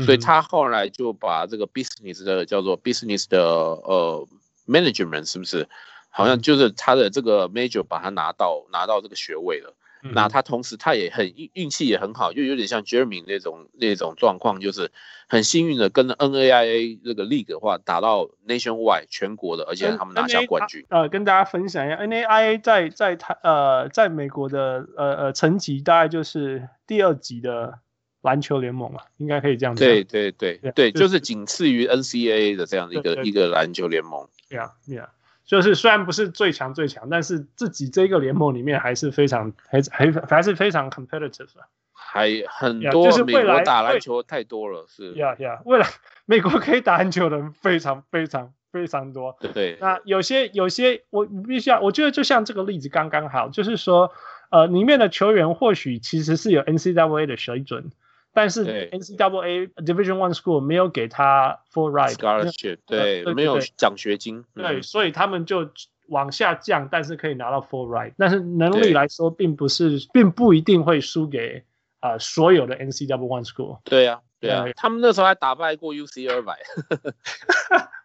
[0.05, 4.29] 所以他后来就把这个 business 的叫做 business 的呃
[4.67, 5.69] management 是不是？
[6.11, 9.75] 好像就是他的这个 major 把他拿到拿到这个学位了。
[10.03, 14.91] 嗯、那他同时他也很运运气也很好，就有点像 Jeremy 那种那种状况，就是
[15.29, 20.85] 很幸运的跟 NAIA 这个 League 的话打到 Nationwide 全国的，而且他们拿下冠军。
[20.89, 27.79] 呃，跟大家分享一下，NAIA 在在台呃在美国的呃呃层级大概就是第二级的
[28.23, 29.89] 篮球联盟嘛，应该可以这样讲。
[29.89, 34.29] 对对对对，就是仅次于 NCAA 的这样的一个一个篮球联盟。
[34.51, 35.09] Yeah yeah。
[35.49, 43.07] 就是虽然不是最强最强，但是自己这个联盟里面还是非常还还还是非常 competitive 的，还很多。
[43.07, 45.15] 就是未来打篮球太多了，是。
[45.15, 45.87] 呀呀，未来
[46.27, 49.39] 美国可以打篮球的人非常非常非常多。
[49.41, 49.79] 对对。
[49.81, 54.13] 那有些有些我必须要，我觉得就像这个例子刚刚好，就是说，
[54.51, 57.91] 呃，里面的球员或许其实是有 NCAA 的水准。
[58.39, 65.69] 但是 NCAA Division One School 没有给他 full ride scholarship，对，没有奖学金，对，所以他们就
[66.07, 68.13] 往下降，但是可以拿到 full ride。
[68.17, 71.65] 但是能力来说，并不是，并不一定会输给
[71.99, 73.81] 啊、呃、所有的 NCAA One School。
[73.83, 76.57] 对呀、啊，对呀、啊，他们那时候还打败过 UC 二百。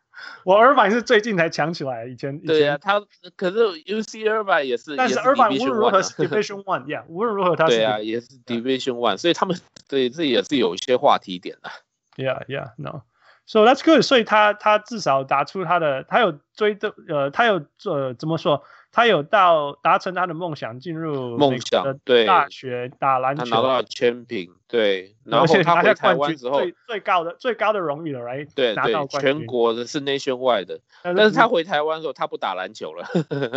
[0.43, 3.01] 我耳板是最近才强起来，以前，以前对呀、啊，他
[3.35, 9.57] 可是 UC 耳板也是，但是耳板无论如何是 Division One，yeah，，无论如何他是对啊，也是 Division One，所以他们
[9.87, 11.69] 对这也是有一些话题点的。
[12.15, 13.03] Yeah, yeah, no.
[13.45, 14.01] So that's good.
[14.03, 18.63] 所以他他至少打出他的，他有追的，呃，他有呃怎么说？
[18.93, 28.47] 他有到达成他的梦想，进入梦想对大学打篮球，他拿到签评，对，然后他回台湾之后，最最高的最高的荣誉了，right？
[28.53, 33.07] 对对，全国的是 Nationwide 的，但是他回台湾的时候，他不打篮球了，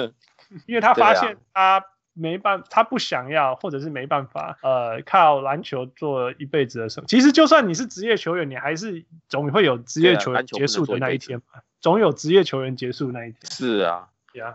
[0.67, 1.85] 因为他发现他
[2.15, 7.05] 没办法，他不想要，或者是没办法，呃，靠篮球做一辈子的生。
[7.07, 13.51] 其实就算你是职业球员，你还是总会有职业球员结束的那一天嘛，总有职业球员结束那一天。
[13.51, 14.55] 是啊，对啊。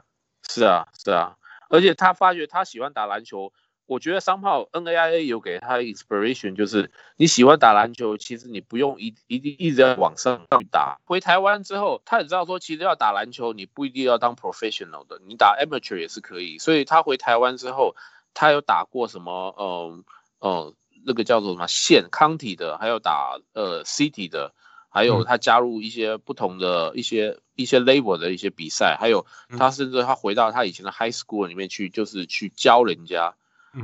[0.54, 1.38] 是啊，是啊，
[1.70, 3.54] 而且他发觉他喜欢打篮球，
[3.86, 11.00] 我觉得商炮 NAIA 有给他 inspiration，就是你喜欢打篮球，其实你不用一一定一直要往上去打。
[11.06, 16.58] 回台湾之后，他也知道说，其实要打篮球，你不一定要当 professional 的，你打 amateur 也是可以。
[16.58, 17.96] 所以他回台湾之后，
[18.34, 20.04] 他有打过什么，嗯
[20.42, 20.76] 嗯，
[21.06, 24.54] 那个叫做什么县 county 的，还有打呃 city 的。
[24.94, 29.26] 还有他加入一些不同的一些一些 label 的一些比赛，还有
[29.58, 33.36] 他甚至他回到他以前的 high school 里面去，就是去教人家。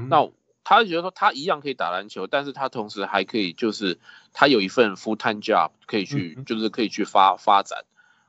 [0.09, 0.27] 那
[0.65, 3.99] 他就觉得说他一样可以打篮球，但是他同时还可以就是
[4.33, 7.85] 他有一份 full time job 可以去，就是可以去发发展。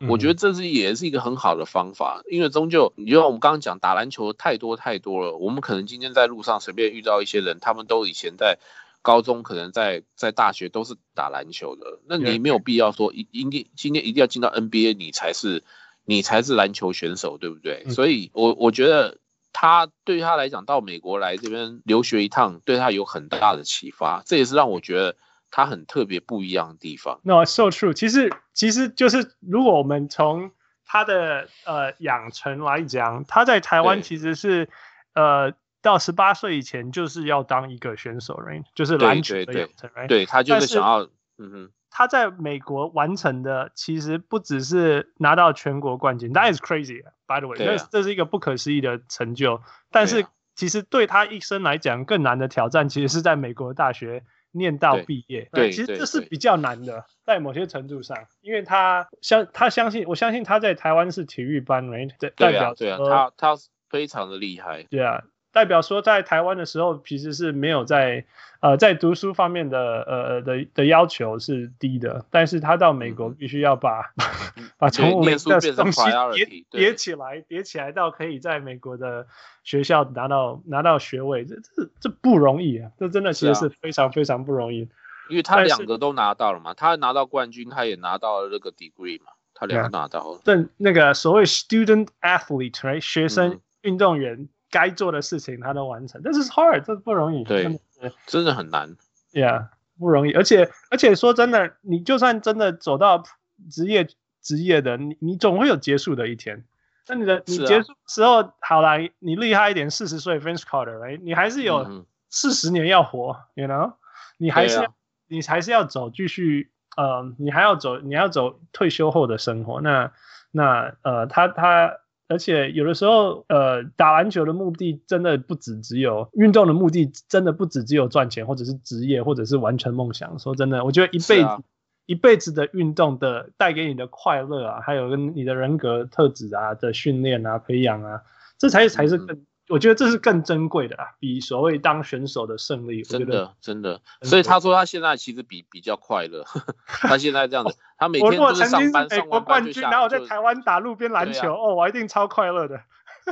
[0.09, 8.59] 我觉得这是也是一个很好的方法，因为终究你就像我们刚刚讲打篮球太多太多了，我们可能今天在路上随便遇到一些人，他们都以前在。
[9.01, 15.63] 高中可能在在大学都是打篮球的，那你没有必要说一一定今天一定要进到 NBA 你才是
[16.05, 17.85] 你才是篮球选手，对不对？
[17.87, 19.19] 嗯、所以我我觉得
[19.53, 25.17] 他对于他来讲到美国来这边留学一趟，对他有很大的启发，这也是让我觉得
[25.51, 27.21] 他很特别不一样的地方。
[27.23, 27.95] No, so true。
[27.95, 30.51] 其实其实就是如果我们从
[30.85, 34.69] 他的呃养成来讲，他在台湾其实是
[35.15, 35.55] 呃。
[35.89, 38.63] 到十八岁以前就是要当一个选手，right?
[38.75, 40.07] 就是篮球的养成，right?
[40.07, 41.09] 对，对，对，他就是想要，
[41.39, 41.71] 嗯哼。
[41.91, 49.63] 他在美国完成的其实不只是拿到全国冠军，That is crazy, by the way，这、啊、这是一个不可思议的成就。
[49.91, 54.23] 但是其实对他一生来讲，更难的挑战其实是在美国大学
[54.53, 55.49] 念到毕业。
[55.51, 62.11] 对，其实这是比较难的，在某些程度上，因为他相他相信，我相信他在台湾是体育班，right?
[62.37, 65.25] 代表对啊，对啊，他他非常的厉害，对啊。
[65.51, 68.25] 代表说，在台湾的时候，其实是没有在
[68.61, 74.13] 呃在读书方面的呃的的要求是低的，但是他到美国必须要把、
[74.57, 75.39] 嗯、 把从我们的
[75.73, 76.03] 东西
[76.35, 79.27] 叠叠起来，叠起来到可以在美国的
[79.65, 82.91] 学校拿到拿到学位，这这这不容易啊！
[82.99, 84.89] 这真的其实是非常非常不容易，啊、
[85.31, 90.41] 因为他两个都拿到了嘛，他拿到冠军，他也拿到了那个 degree 嘛，他两个拿到了。
[90.45, 93.01] 但、那个所谓 student athlete，right？
[93.01, 94.49] 学生运动员。
[94.69, 97.81] 嗯该做的事情他都完成，但是 hard，这不容易，对，
[98.27, 98.95] 真的，很难
[99.33, 100.33] ，Yeah，不容易。
[100.33, 103.25] 而且而且说真的，你就算真的走到
[103.71, 104.07] 职业
[104.43, 106.67] 职业的，你你总会有结束的一天。
[107.09, 111.19] 那你的你结束时候，啊、好啦，你厉害一点，四十岁 Vince Carter，right？
[111.23, 113.95] 你还是有四十年要活、嗯、，you know？
[114.37, 114.93] 你还是、啊、
[115.29, 119.81] 你还是要走，继续，呃，你还要走，你要走退休后的生活。
[119.81, 120.13] 那
[120.51, 122.01] 那呃，他他。
[122.29, 130.39] 而且有的时候，呃，打篮球的目的真的不只只有运动的目的，真的不只只有赚钱，或者是职业，或者是完成梦想。
[130.39, 131.61] 说真的，我觉得一辈子、啊、
[132.07, 138.23] 一辈子的运动的带给你的快乐啊，还有跟你的人格特质啊的训练啊、培养啊，
[138.59, 143.03] 这才才是更我觉得这是更珍贵的啊，比所谓当选手的胜利。
[143.03, 144.01] 真的，真的。
[144.23, 146.45] 所以他说他现在其实比比较快乐。
[146.87, 149.91] 他现在这样子，他每天都是上班，上完班就下。
[149.91, 152.81] 然后在台湾打路边篮球，哦，我一定超快乐的。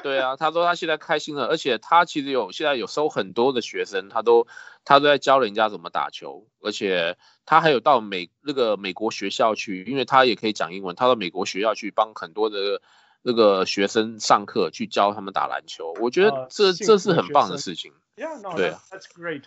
[0.02, 4.46] 对啊，他说他现在开心了，而且他其实有现在有收很多的学生，他都
[4.84, 7.16] 他都在教人家怎么打球，而且
[7.46, 12.82] 他还有到美那个美国学校去，因为他也可以讲英文，他到美国学校去帮很多的。
[13.28, 17.92] 那个学生上课去教他们打篮球，我觉得这这是很棒的事情。
[18.16, 19.42] Yeah, no, 对，That's great。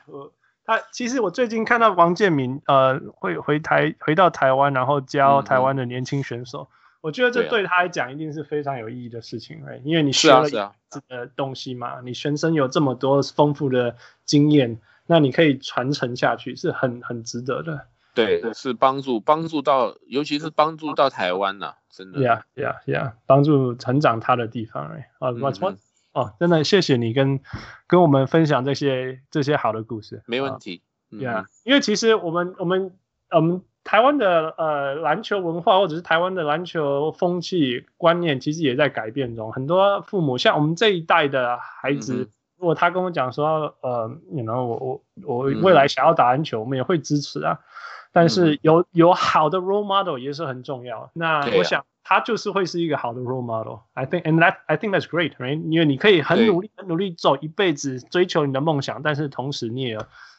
[0.66, 10.50] 他其实我最近看到王建民呃会回台回到台湾，然后教台湾的年轻选手，嗯、我觉得这对他来讲一定是非常有意义的事情，因为你学了
[10.90, 17.88] 这个东西嘛，啊啊、你全身有这么多丰富的经验，那你可以传承下去，是很很值得的。
[18.26, 22.20] 对，是帮助帮助到，尤其是帮助到台湾呐、啊，真的。
[22.20, 25.10] Yeah, yeah, yeah，帮助成长他的地方哎。
[25.20, 25.76] 啊，What's what？
[26.12, 27.40] 哦，真的谢谢你跟
[27.88, 30.24] 跟我们分享这些这些好的故事。
[30.26, 30.82] 没问题。
[31.12, 32.92] Uh, yeah，、嗯、因为其实我们我们
[33.30, 39.52] 我们台湾的呃篮球文化或者是台湾的篮球风气观念，其实也在改变中。
[39.52, 47.60] 很多父母像我们这一代的孩子，嗯、如果他跟我讲说，呃，你 you know 我我我未来想要打篮球，嗯、我们也会支持啊。
[48.12, 51.12] 但是有有好的 role model 也是很重要。
[51.14, 53.80] 那我想他就是会是一个好的 role model。
[53.94, 55.62] I think and that I think that's great, right？
[55.70, 59.98] 因为你可以很努力很努力走一辈子追求你的梦想，但是同时你也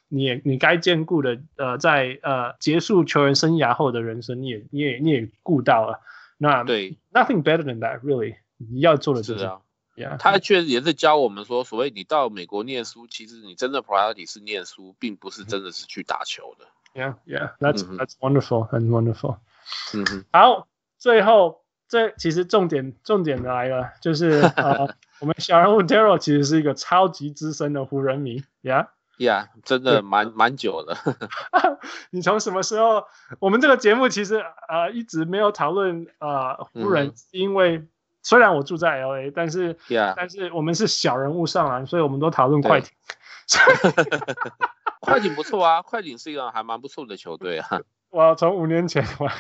[0.08, 6.00] 你也你该兼顾的呃在呃结束球员生涯后的人生，你也你也你也顾到了。
[6.38, 8.36] 那对，nothing better than that really。
[8.56, 9.62] 你要做的就是这样。
[9.96, 16.64] Yeah, 他确实也是教我们说，所谓你到美国念书，其实你真的 priority 是念书，并不是真的是去打球的。
[16.94, 19.36] Yeah, yeah, that's that's wonderful, and wonderful.
[19.94, 20.66] 嗯哼，好，
[20.98, 24.88] 最后这其实重点重点来了，就是呃，
[25.20, 30.96] 我们小人物 Daryl 其实是一个超级资深的湖人迷，Yeah，Yeah，真的蛮蛮久了。
[32.10, 33.04] 你从什么时候？
[33.38, 37.86] 我们这个节目其实呃一直没有讨论呃湖人，因为
[38.22, 42.90] 虽然我住在 LA，但是 Yeah，但是我们是小人物上篮，所以我们都讨论快艇。
[45.00, 47.80] 快艇不错啊，快艇是一个还蛮不错的球队啊。
[48.10, 49.32] 我从五年前玩。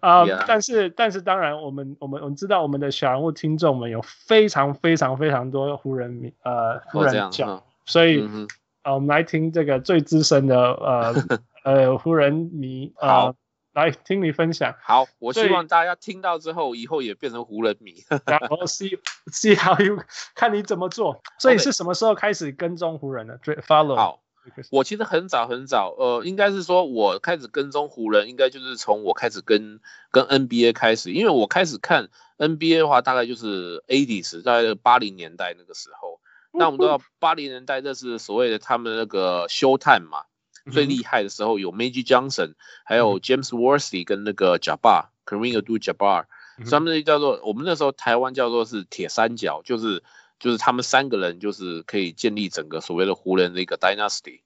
[0.00, 8.48] 啊，但是但是当然，我们我们我们知道我们的小人物听众们有非常非常非常多湖人迷呃湖人教，哦、所以、嗯、
[8.82, 11.14] 呃我们来听这个最资深的呃
[11.62, 13.32] 呃湖人迷啊、
[13.72, 14.74] 来听你分享。
[14.82, 18.04] 好，我希望大家听到之后以后也变成湖人迷。
[18.26, 18.98] 然后 see
[19.32, 19.98] see how you
[20.34, 21.20] 看你怎么做。
[21.38, 23.36] 所以是什么时候开始跟踪湖人的？
[23.38, 23.96] 追 follow。
[23.96, 24.22] 好。
[24.70, 32.08] 我其实很早很早，呃，应该是说，我开始跟踪湖人，应该就是从我开始跟跟 NBA 开始，因为我开始看
[32.38, 36.20] NBA 的话，大概就是 80s，在八零年代那个时候。
[36.52, 40.22] 那我们都知道，八零年代这是所谓的他们那个 Showtime 嘛，
[40.70, 42.54] 最厉害的时候有 Magic Johnson，
[42.84, 46.24] 还有 James Worthy 跟那个 Jabbar，Kareem Abdul-Jabbar，
[46.70, 50.02] 他们那叫做我们那时候台湾叫做是铁三角，就是。
[50.40, 54.40] 就是他们三个人，就是可以建立整个所谓的湖人的一个 dynasty。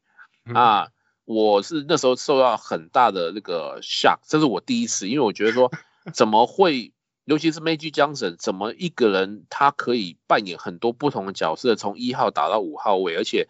[0.52, 0.88] 啊，
[1.24, 5.70] 我是那时候受到很大的那个 shock，这是我第一次，因为我觉得说，
[6.12, 6.92] 怎么会，
[7.26, 13.46] 尤其是 Magic Johnson，怎么一个人他可以扮演很多不同的角色，从一号打到五号位，而且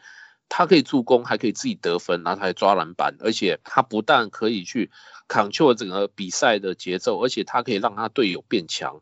[0.49, 4.91] 他可以助攻，还可以自己得分，然后他还抓篮板，而且他不但可以去
[5.29, 9.01] control 整个比赛的节奏，而且他可以让他队友变强。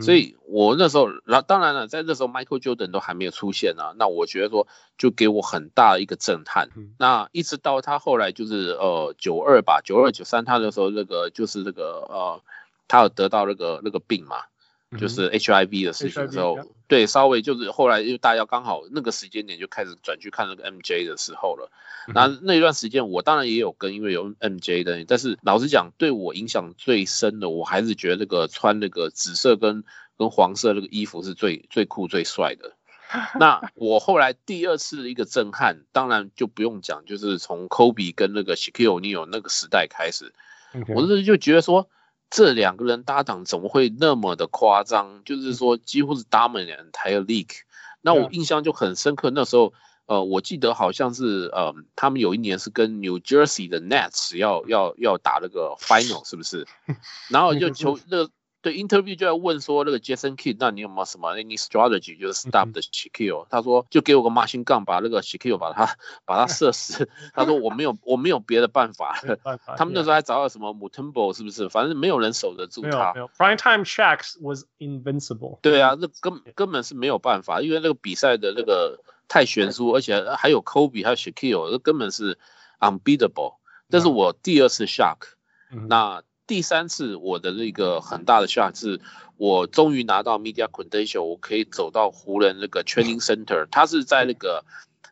[0.00, 3.94] 所以，我那时候，然当然了，在那时候，Michael Jordan 都还没有出现呢、啊。
[3.96, 4.66] 那我觉得说，
[4.98, 6.70] 就给我很大的一个震撼。
[6.98, 12.42] 那一直到他后来就是呃九二吧，九二九三，他的时候那个就是那个呃，
[12.88, 14.38] 他有得到那个那个病嘛。
[14.98, 21.68] 就是 HIV 的事情之后，对，稍微就是后来又大家刚好那个时间点就开始转去看那个 MJ 的时候了。
[22.14, 29.82] 那那一段时间我当然也有跟，因为有 MJ 的，但是老实讲，对我影响最深的，我还是觉得那个穿那个紫色跟
[30.16, 32.72] 跟黄色那个衣服是最最酷最帅的。
[33.40, 40.32] 那 我后来第二次一个震撼，当然就不用讲，就是从 Kobe 跟那个 Shaquille O'Neal 那个时代开始，
[40.94, 41.88] 我是就觉得说。
[42.30, 45.22] 这两个人搭档怎么会那么的夸张？
[45.24, 47.60] 就是说，几乎是 dominant entire league。
[48.02, 49.30] 那我印象就很深刻。
[49.30, 49.72] 那时候，
[50.06, 56.66] 呃，我记得好像是，呃，他们有一年是跟 New Jersey 的 Nets 要要要打那个 final，是不是？
[57.30, 58.30] 然后就球那个。
[58.66, 67.08] 对，interview 就要问说那个 Jason Kidd，那你有没有什么 any strategy 就是 stop the Shaquille？、嗯、他说就给我个 machine gun，把那个 Shaquille 把他把他射死。
[67.32, 69.20] 他说我没有我没有别的办法。
[69.44, 71.68] 办法他们那时候还找到什么 Mutombo 是不是？
[71.68, 72.88] 反正没有人守得住他。
[72.90, 75.60] 没有，没有 Prime time Shaq was invincible。
[75.62, 78.98] 对啊，那根根本是没有办法，因为那个比赛的那个
[79.28, 82.36] 太悬殊，而且还有 Kobe 还有 Shaquille，那根本是
[82.80, 83.54] unbeatable。
[83.90, 85.18] 这是我第二次 shock，、
[85.70, 89.00] 嗯、那第三次我的那个很大的 shock 是，
[89.36, 94.64] 我终于拿到 media credential，我可以走到湖人那个 training center，它是在那个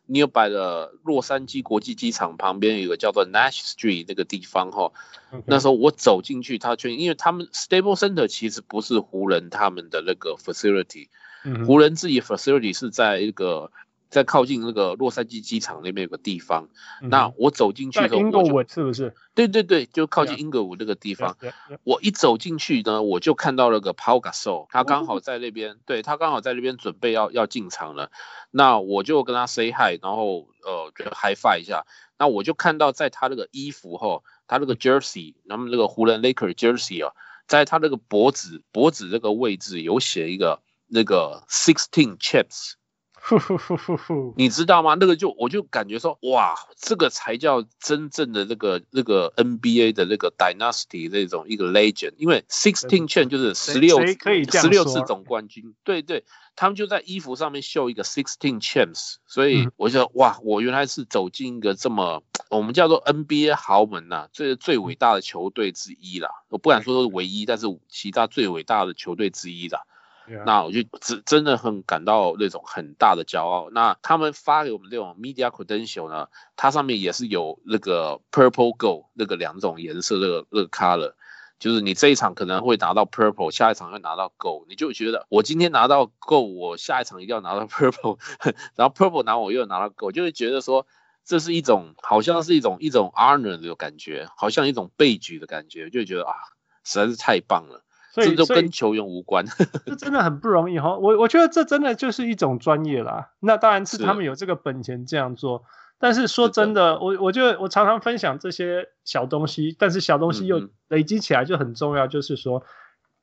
[0.07, 4.91] nearby 的洛杉矶国际机场旁边有个叫做 Nash Street 那个地方哈。
[5.45, 11.09] 那时候我走进去，他确因为他们 Staples Center 其实不是湖人他们的那个 facility，
[11.65, 13.71] 湖人自己 facility 是在一个。
[14.15, 16.69] 在靠近那个洛杉矶机场那边有个地方，
[17.01, 19.13] 嗯、那我走进去的时候，英格伍是不是？
[19.33, 21.35] 对对对，就靠近英格伍那个地方。
[21.41, 21.49] Yeah.
[21.49, 21.73] Yeah.
[21.73, 21.79] Yeah.
[21.83, 28.09] 我一走进去呢，我就看到了个 Paul Gasol，他刚好在那边，哦、对他刚好在那边准备要要进场了。
[28.51, 31.85] 那我就跟他 say hi，然后呃，就 high five 一下。
[32.17, 37.11] 那我就看到在他那个衣服后，他那个 jersey，那么那个湖人 Laker jersey 啊，
[37.47, 42.75] 在他那个脖子脖子这个位置有写一个那个 sixteen chips。
[44.35, 44.95] 你知道吗？
[44.99, 56.23] 那个就我就感觉说，哇，这个才叫真正的那个那个 NBA 的那个 dynasty 那种一个 legend，因为 sixteen chain 就是十六十六次总冠军，对对，
[56.55, 69.81] 他们就在衣服上面绣一个 sixteen champs，所以我就说哇，我原来是走进一个这么我们叫做 NBA 豪门呐、啊，最最伟大的球队之一啦，我不敢说都是唯一，但是其他最伟大的球队之一啦。
[70.45, 73.69] 那我就真真的很感到那种很大的骄傲。
[73.71, 81.13] 那他们发给我们这种 media credential 呢，它上面也是有那个 purple go 那个两种颜色，那个那个 color，
[81.59, 88.17] 就是你这一场可能会拿到 purple，下一场会拿到 go，你就觉得我今天拿到 go，我下一场一定要拿到 purple，
[88.75, 90.87] 然后 purple 拿我又拿到 go，就会觉得说
[91.23, 96.33] 这是一种好像是一种一种 honor 的感觉，好像一种被举的感觉，就觉得啊，
[96.83, 97.84] 实在是太棒了。
[98.15, 99.45] 所以这都跟球员无关，
[99.85, 100.95] 这真的很不容易哈。
[100.95, 103.31] 我我觉得这真的就是一种专业啦。
[103.41, 105.63] 那当然是他们有这个本钱这样做。
[105.97, 112.05] 但是说真的，我我觉得我常常分享这些小东西，但是小东西又累积起来就很重要。
[112.05, 112.63] 就是说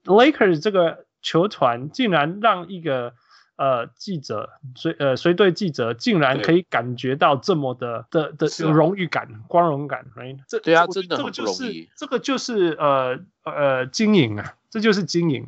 [0.04, 3.12] ，Lakers 这个球团竟然让一个
[3.56, 10.38] 呃记者随呃随队记者竟然可以感觉到这么的的的荣誉感、光荣感，right？
[10.48, 11.90] 这对啊，真的很不容易。
[11.96, 14.54] 这个就是呃呃经营啊。
[14.72, 15.46] 这就是经营，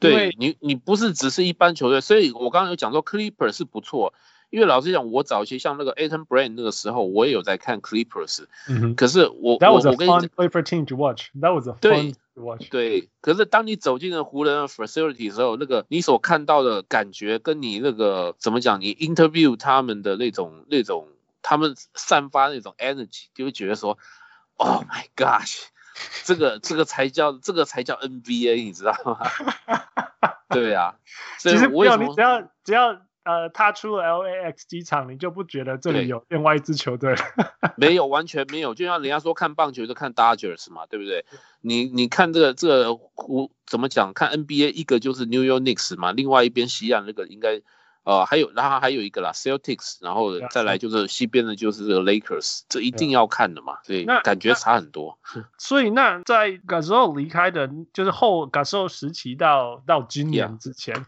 [0.00, 4.12] 对你，你不是只是一般球队，所以我刚刚有讲说 Clippers 是不错，
[4.50, 19.56] 因为老实讲，我早期像那个 Elton Brand 那个时候，我也有在看 Clippers，嗯哼，可是我我我跟你讲，favorite team to watch，that was a fun to watch，对，可是当你走进了湖人的 facility 的时候，那个你所看到的感觉，跟你那个怎么讲，你 interview
[19.56, 21.06] 他们的那种那种，
[21.42, 23.96] 他们散发那种 energy，就会觉得说
[24.56, 25.66] ，Oh my gosh。
[26.24, 29.18] 这个这个才叫这个才叫 NBA，你知道吗？
[30.50, 30.94] 对啊，
[31.38, 37.22] 其实不要你只要只要呃踏出了 LAX 机场，你就不觉得这里有另外一支球队了。
[37.76, 38.74] 没有，完全没有。
[38.74, 41.24] 就像人家说看棒球就看 Dodgers 嘛，对不对？
[41.60, 44.12] 你你看这个这个我怎么讲？
[44.12, 47.60] 看 NBA 一个就是 New York Knicks 嘛，另外一边西岸那个应该。
[48.04, 55.18] 呃，还有，然后还有一个啦，Celtics，然后再来就是西边的，就是这个 Lakers，这一定要看的嘛，所以感觉差很多。
[55.56, 61.06] 所以那在 Gasol 离开的，就是后 Gasol 时期到到今年之前，yeah.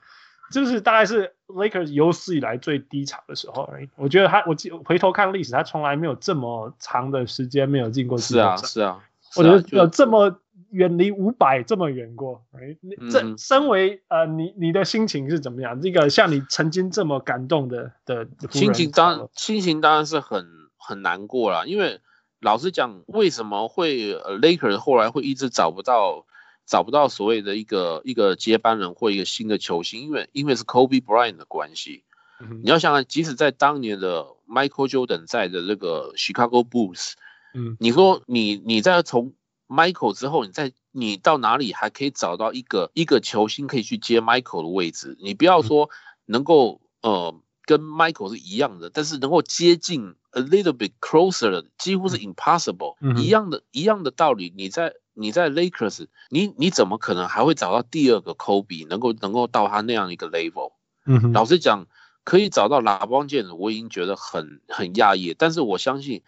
[0.50, 3.88] 就是大概是 Lakers 有史以来最低潮的时候而已。
[3.96, 8.66] 我觉得他，我记回头看历史，他从来没有这么长的时间没有进过季后赛。
[8.66, 8.98] 是啊，是啊，
[9.36, 10.40] 我觉得有这么。
[10.70, 12.76] 远离五百这么远过，哎，
[13.10, 15.80] 这身为呃，你你的心情是怎么样？
[15.80, 20.46] 这个像你曾经这么感动的的心情，当心情当然是很
[20.76, 21.66] 很难过了。
[21.66, 22.00] 因为
[22.40, 26.26] 老实讲，为什么会 Lakers 后来会一直找不到
[26.66, 30.02] 找不到所谓的一个一个接班人或一个新的球星？
[30.02, 32.04] 因为因为是 Kobe Bryant 的关系。
[32.38, 37.12] 嗯、你要想想，即使在当年的 Michael Jordan 在的这个 Chicago Bulls，
[37.54, 39.32] 嗯，你说你你在从
[39.68, 45.16] Michael 之后，你在你到哪里还可以找到一个一个球星可以去接 Michael 的位置？
[45.20, 45.90] 你不要说
[46.24, 52.96] 能够呃跟 Michael 是一样的，但是能够接近 a little bit closer 的，几乎是 impossible。
[53.00, 60.72] 嗯、一样的一样的道理，你在你在 Lakers，你你怎么可能还会找到第二个 Kobe 能够能够到他那样一个 level？
[61.04, 61.86] 嗯，老实讲，
[62.24, 66.22] 可以找到拉邦健，我已经觉得很很讶异，但是我相信。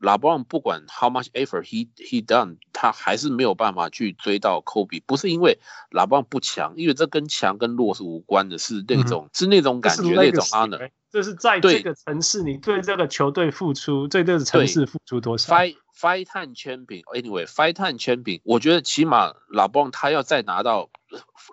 [0.00, 5.02] LeBron 不管 how much effort he he done，他还是没有办法去追到 Kobe。
[5.04, 5.58] 不是因为
[5.90, 10.90] LeBron 不强，因为这跟强跟弱是无关的，是那种、嗯、是那种感觉，那种 honor。
[11.12, 20.88] 这是在这个城市，你对这个球队付出，对这个城市付出多少？Five five time champion，anyway，five time champion，我觉得起码 LeBron 他要再拿到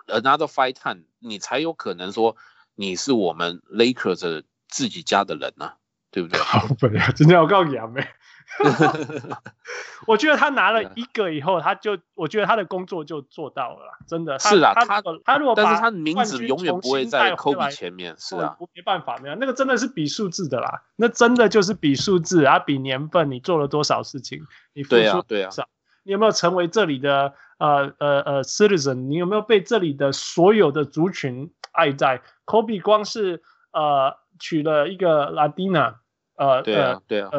[0.06, 2.36] another five time，你才有可能说
[2.76, 5.74] 你是我们 Lakers 自己家的人呐、啊，
[6.12, 6.40] 对不对？
[6.40, 8.06] 好笨啊，真的要告杨梅。
[10.06, 14.38] 我觉得他拿了一个以后，他就我觉得他的工作就做到了，真的。
[14.38, 24.40] 是啊，他他如果但是他的名字永远不会在 Kobe 前面，是啊，没办法，没有那个真的是比数字的啦，那真的就是比数字啊，比年份，你做了多少事情，
[24.72, 25.50] 你付出多少，对啊，
[26.04, 29.08] 你有没有成为这里的呃呃呃 citizen？
[29.08, 33.42] 你有没有被这里的所有的族群爱在？Kobe 光是
[33.72, 35.96] 呃娶了一个 Latina，
[36.36, 37.30] 呃，对啊，对啊。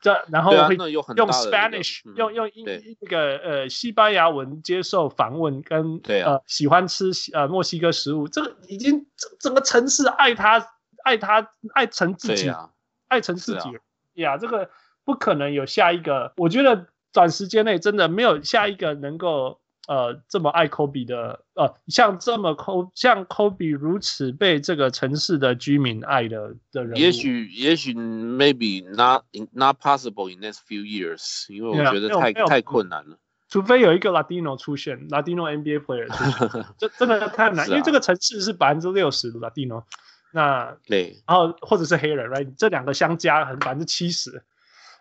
[0.00, 2.64] 这然后会用 Spanish，、啊、用用英
[3.00, 10.66] 那个呃西班牙文接受访问，跟呃喜欢吃呃墨西哥食物，这个已经整整个城市爱他
[11.04, 12.70] 爱他爱成自己，啊、
[13.08, 14.70] 爱成自己呀、啊，这个
[15.04, 19.60] 不可能有下一个，我觉得短时间内真的没有下一个能够。
[19.86, 33.16] 呃，这么爱 Kobe 的，呃，像这么 Kobe 像 Kobe 如此被这个城市的居民爱的的人，也许也许 maybe not not possible in next few years，因为我觉得太太困难了。
[33.48, 39.84] 除非有一个 Latino 出现，Latino NBA player 出现， 这真的太难，啊、因为这个城市是百分之六十的 Latino，
[40.32, 44.42] 那对，然后或者是黑人，right，这两个相加很百分之七十。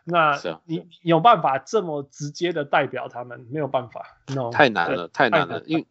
[0.07, 3.47] 那你你有办法这么直接的代表他们？
[3.51, 5.87] 没有办法，no，太难了，太难了，因为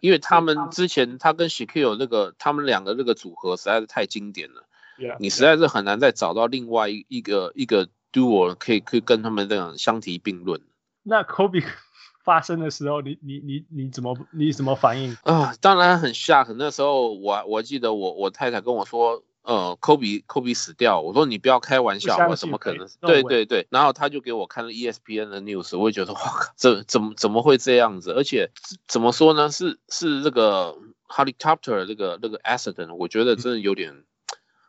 [0.00, 4.64] 因为他们之前他跟 Shaquille 那个他们两个那个组合实在是太经典了
[4.98, 10.60] ，yeah, 你实在是很难再找到另外一一个一个 duo 可以可以跟他们这样相提并论。
[11.04, 11.64] 那 Kobe
[12.24, 15.54] 发生的时候，你你你你怎么你怎么反应啊？
[15.60, 19.22] 当然很 shock，那时候我我记得我我太太跟我说。
[19.42, 22.88] 呃，科比科比死掉，我说你不要开玩笑，我怎么可能？
[23.00, 28.12] 对对对，然后他就给我看了 ESPN 的 news，我也觉得哇靠，这怎么怎么会这样子？
[28.12, 28.50] 而且
[28.86, 29.50] 怎么说呢？
[29.50, 30.76] 是是这个
[31.08, 34.04] helicopter 这个那个 accident，我觉得真的有点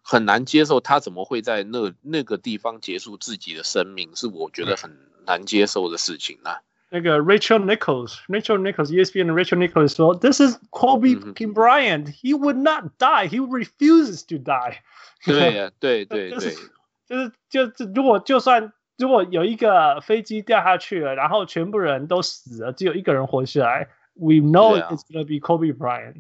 [0.02, 4.16] 很难接受，他怎么会在那那个地方结束自己的生命？
[4.16, 4.98] 是我觉得很
[5.28, 6.62] 难接受的事情啊。
[6.93, 14.37] 那个 Rachel Nichols，Rachel Nichols，ESPN 的 Rachel Nichols 说，This is Kobe Bryant，he would not die，he refuses to
[14.37, 14.79] die。
[15.25, 26.15] 对呀，对对对，就是就是就如果就算如果有一个飞机掉下去了，然后全部人都死了，只有一个人活下来，We know it's gonna be Kobe Bryant。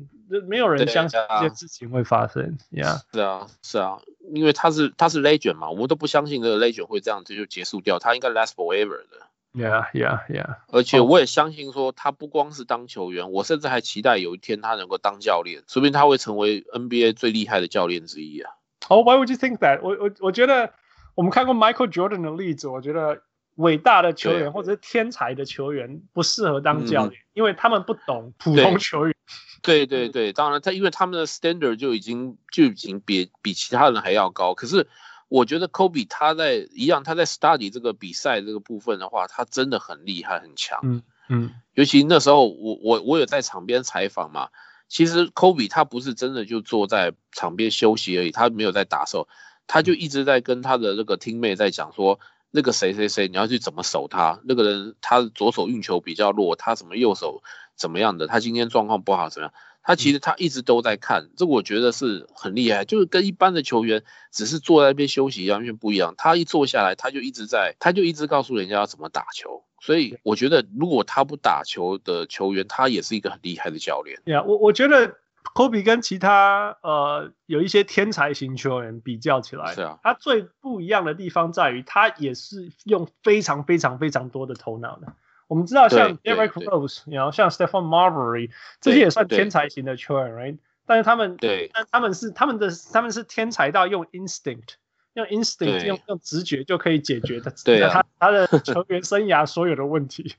[0.46, 2.58] 没有人相信这些事情会发生。
[2.70, 4.00] Yeah，是啊是啊，
[4.34, 9.26] 因为他是他是 Legend 嘛，我们都不相信这个 Legend 会这样子就结束掉，他应该 last forever 的。
[9.55, 10.57] Yeah, yeah, yeah.
[10.69, 18.49] 而且我也相信说，他不光是当球员，我甚至还期待有一天他能够当教练，说不定他会成为 NBA 最厉害的教练之一啊。
[18.87, 19.79] Oh, why would you think that?
[19.83, 20.73] 我我我觉得
[21.13, 23.21] 我们看过 Michael Jordan 的例子，我觉得
[23.57, 29.15] 伟大的球员或者是天才的球员不适合当教练，嗯、因为他们不懂普通球员。
[29.61, 34.87] 对对对，当然他因为他们的 standard 就已经就已经比比其他人还要高，可是。
[35.33, 40.79] 我觉得 Kobe 他在一样，他在 study 这个比赛这个部分的话，他真的很厉害很强。
[40.83, 44.49] 嗯嗯，尤其那时候我我我有在场边采访嘛，
[44.87, 49.27] 其实 Kobe 他不是真的就坐在场边休息而已，他没有在打的时候，
[49.65, 52.19] 他就一直在跟他的那个 teammate 在讲说，
[52.51, 57.41] 那个谁谁谁你要去怎么守他，那个人他左手运球比较弱，他什么右手
[57.75, 59.53] 怎么样的，他今天状况不好怎么样。
[59.83, 66.15] 他其实他一直都在看，这我觉得是很厉害，就是跟一般的球员只是坐在那边休息完全不一样。
[66.17, 69.63] 他一坐下来，他就一直在，他就一直告诉人家要怎么打球。
[69.81, 74.21] 所以我觉得，如果他不打球的球员，他也是一个很厉害的教练。
[74.23, 75.17] 对啊，我我觉得
[75.53, 85.13] 科比跟其他呃有一些天才型球员比较起来，是啊，他最不一样的地方在于，他也是用非常非常非常多的头脑的。
[85.53, 88.49] 我们知道像 Derrick Rose，然后像 Stephon Marbury，
[88.81, 90.57] 这些也算天才型的球员，right？
[90.87, 94.77] 但是他们，对，但他们是他们的他们是天才到用 instinct，
[95.13, 100.33] 用 instinct，用用直觉就可以解决的，对啊，他他的球员生涯所有的问题。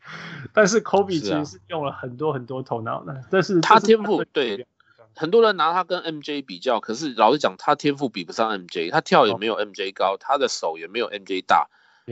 [0.53, 4.25] 但是 Kobe 其实是用了很多很多头脑的，但是他天赋。
[4.25, 4.67] 对，
[5.15, 11.69] 很多人拿他跟 MJ 比较，可是老实讲，他天赋比不上 MJ，他跳也没有 MJ 高，他的手也没有 MJ 大。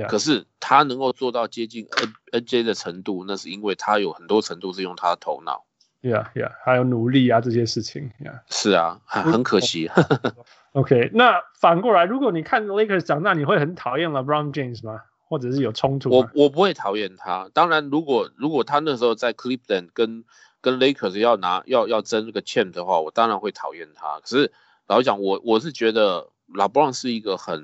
[0.08, 5.64] 可是他能够做到接近 N N J 的程度，那是因为他有很多程度是用他的头脑。
[6.00, 8.10] Yeah, yeah，还有努力啊这些事情。
[8.20, 8.40] Yeah.
[8.48, 9.88] 是啊，很可惜。
[10.72, 15.02] OK，那反过来，如果你看 Lakers 长大，你会很讨厌 LeBron James 吗？
[15.28, 16.10] 或者是有冲突？
[16.10, 17.48] 我我不会讨厌他。
[17.54, 20.24] 当然，如果如果他那时候在 Cleveland 跟
[20.60, 24.18] 跟 Lakers 要拿要要争这个 champ 的话，我当然会讨厌他。
[24.20, 24.52] 可是
[24.88, 27.62] 老实讲，我我是觉得 LeBron 是一个很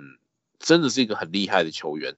[0.58, 2.16] 真的是一个很厉害的球员，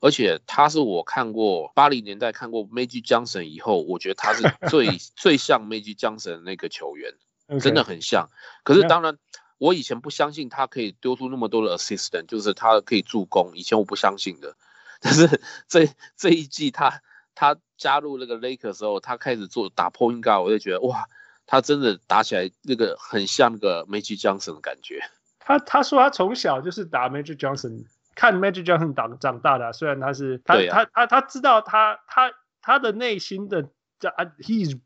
[0.00, 7.14] 而且他是我看过八零年代看过 Magic Johnson 以后，我觉得他是最 最像 Magic Johnson 那个球员
[7.48, 7.60] ，Okay.
[7.60, 8.28] 真的很像。
[8.64, 9.18] 可是当然。
[9.58, 13.52] 我以前不相信他可以丢出那么多的 assistant，就是他可以助攻。
[13.54, 14.54] 以前我不相信的，
[15.00, 17.00] 但是这这一季他
[17.34, 21.06] 他加入那个 Lakers 的时候，他开始做打 point guard，我就觉得哇，
[21.46, 25.00] 他真的打起来那个很像那个 Magic Johnson 的感觉。
[25.46, 27.84] 他他说他从小就是打 Magic Johnson，
[28.14, 29.72] 看 Magic Johnson 长长大的。
[29.72, 33.62] 虽然他是他、啊、他他他知道他他他的内心的
[34.00, 34.76] 啊，he's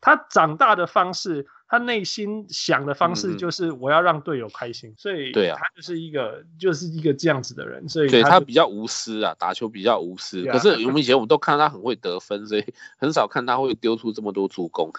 [0.00, 1.46] 他长大的方式。
[1.66, 10.44] 他内心想的方式就是我要让队友开心，嗯、所以对啊，他就是一个就是一个这样子的人，所以他，对他比较无私啊，打球比较无私。
[10.44, 12.64] 可是我们以前我们都看他很会得分，所以
[12.96, 14.92] 很少看他会丢出这么多助攻。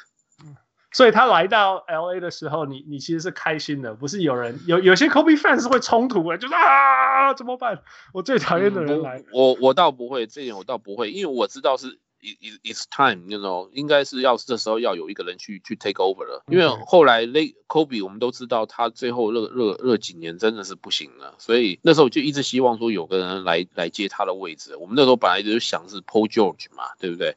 [0.96, 7.82] 所以他来到 LA 的时候，你你其实是开心的，不是有人有有些 Kobe fans 会冲突的，就是啊怎么办？
[8.14, 12.00] 我最讨厌的人来，嗯、我我倒不会，这点我倒不会，因为我知道是。
[12.28, 24.76] It, it's time，you know，应该是要这时候要有一个人去去 take over 了，因为后来 Lake Kobe 我们都知道他最后热热热几年真的是不行了，所以那时候就一直希望说有个人来来接他的位置。
[24.76, 27.36] 我们那时候本来就想是 Paul George 嘛，对不对？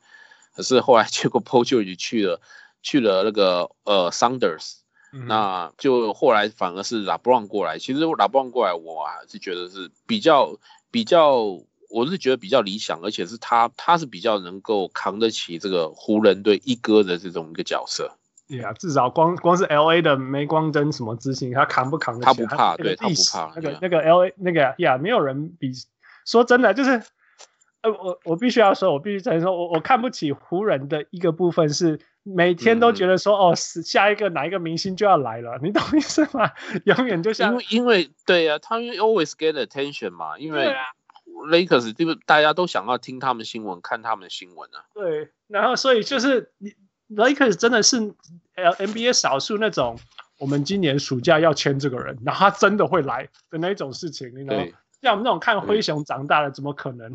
[0.57, 2.41] 可是后来结果 Paul George 去了
[2.83, 4.79] 去了那个呃 Saunders，
[5.27, 7.79] 那就后来反而是 LeBron 过来。
[7.79, 10.59] 其实 LeBron 过来，我还是觉得是比较
[10.91, 11.61] 比较。
[11.91, 18.13] 我是觉得比较理想，而且是他，他是比较能够扛得起这个湖人队一哥的这种一个角色。
[18.47, 22.27] 对啊，至少光光是 L A 的镁光灯什么之星，他扛不扛得起？
[22.27, 23.53] 他不怕，对，他不怕。
[23.57, 25.73] 那个那个 L A 那个呀，没有人比。
[26.27, 27.03] 说真的，就是
[27.81, 36.51] 呃，我我必须要说，我必须承认说，我我看不起湖人的一个部分是每天都觉得说，嗯、哦，下一个哪一个明星就要来了，你懂意思吗？
[36.85, 40.75] 永远就像因为因为对呀、啊，他们 always get attention 嘛，因为。
[41.51, 44.83] Lakers 这个大家都想要听他们新闻，看他们的新闻啊。
[44.93, 46.75] 对，然后所以就是你
[47.15, 48.13] Lakers 真的是
[48.57, 49.97] NBA 少数那种，
[50.41, 54.65] 我们今年暑假要签这个人，然后他真的会来的那种事情，你知道吗？
[55.01, 57.15] 像我们那种看灰熊长大的，怎么可能？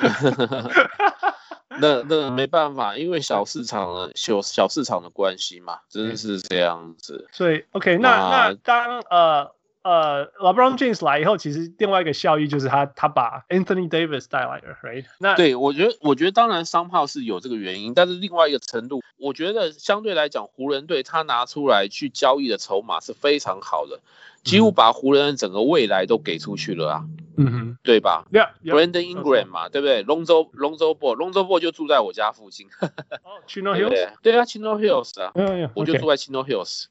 [1.80, 7.28] 那那没办法，因为小市场的小小市场的关系嘛，真的是这样子。
[7.32, 9.54] 所以 OK，那那当呃。
[9.86, 15.04] 呃，LeBron James 来以后，其实另外一个效益就是他他把 Anthony Davis 带来了，right？
[15.20, 24.00] 那对我觉得，我觉得当然商炮是有这个原因，但是另外一个程度，我觉得相对来讲，湖人队他拿出来去交易的筹码是非常好的。
[24.46, 27.04] 几乎把湖人的整个未来都给出去了啊，
[27.36, 32.68] 嗯哼，对吧？Yeah，Brandon Ingram 嘛，对不对？Lonzo Lonzo Ball，Lonzo Ball 就住在我家附近。
[33.74, 34.12] Hills。
[34.22, 35.32] 对啊，Chino Hills 啊，
[35.74, 36.84] 我就住在 Chino Hills。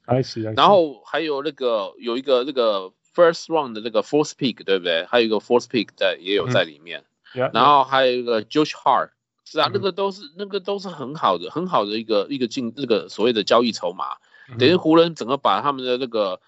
[0.56, 5.06] 然后还有那个有一个那个 First Round 的那个 Fourth Pick，对不对？
[5.06, 7.06] 还有一个 Fourth Pick 在也有在里面。
[7.54, 9.12] 然后还有一个 Josh Hart，
[9.46, 14.18] 是啊，那个都是那个都是很好的很好的一个一个进那个所谓的交易筹码，
[14.60, 16.42] 等于湖人整个把他们的那个。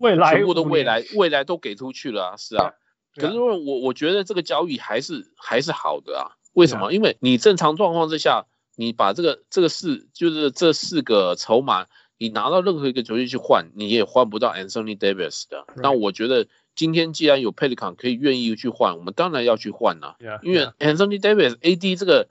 [0.00, 2.72] 未来全部的未来未来都给出去了啊，是啊。
[3.14, 6.36] 可是我我觉得这个交易还是还是好的啊。
[6.52, 6.92] 为什么？
[6.92, 8.46] 因为你正常状况之下，
[8.76, 11.86] 你把这个这个四就是这四个筹码，
[12.18, 15.64] 你拿到任何一个球队去换，你也换不到 Anthony Davis 的。
[15.76, 20.14] 那我觉得今天既然有 Pelican 可以愿意去换，我们当然要去换呐。
[20.42, 22.28] 因为 Anthony Davis AD 这个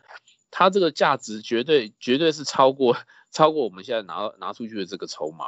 [0.49, 2.97] 他这个价值绝对绝对是超过
[3.31, 5.45] 超过我们现在拿拿出去的这个筹码。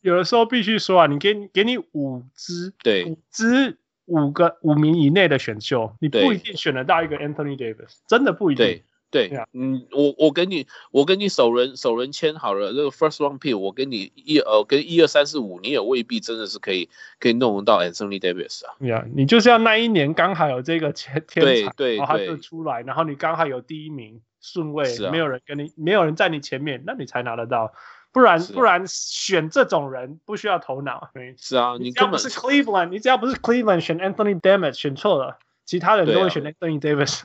[0.00, 8.66] 有的时候必须说啊，你给给你五支，对，五支五个五名以内的选秀，你不一定选得到一个 Anthony Davis，真的不一定。
[8.66, 16.88] 对对，嗯，我我给你我给你首轮首轮签好了，这个 First Round Pick，我给你一呃跟一二三四五，你也未必真的是可以
[17.18, 19.04] 可以弄到 Anthony Davis 啊。
[19.12, 27.72] 你就是要那一年刚好有这个天天才，对对，然后他就出来，然后你刚好有第一名顺位，啊、没有人跟你没有人在你前面，那你才拿得到。
[28.12, 31.10] 不然不然选这种人不需要头脑。
[31.36, 37.22] 是啊，你只要不是 Cleveland，你只要不是 Cleveland 选 Anthony Davis 选错了，其他人都会选 Anthony Davis。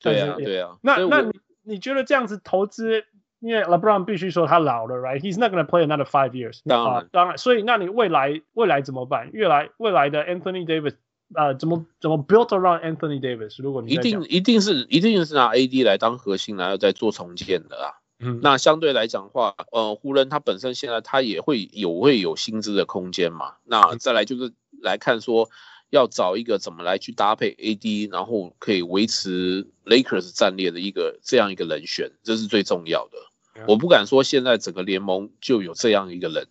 [0.00, 0.76] 对啊，对啊。
[0.82, 1.30] 那那你
[1.62, 3.04] 你觉得这样子投资，
[3.40, 6.60] 因为 LeBron 必须说他老了，right？He's not gonna play another five years。
[6.64, 7.38] 当然，当然。
[7.38, 9.30] 所以那你未来未来怎么办？
[9.32, 10.94] 未来未来的 Anthony Davis，
[11.34, 13.62] 呃，怎么怎么 Built around Anthony Davis？
[13.62, 17.94] 如果你一定一定是一定是拿 AD 来当核心，然后再做重建的啊。
[18.18, 23.56] 嗯，那相对来讲的话，呃，湖人他本身现在他也会有会有薪资的空间嘛。
[23.64, 25.50] 那再来就是来看说，
[25.90, 33.18] 要找一个怎么来去搭配 AD，然后可以维持 Lakers 战略的一个这样一个人选，这是最重要的。
[33.66, 36.46] 我不敢说现在整个联盟就有这样一个人，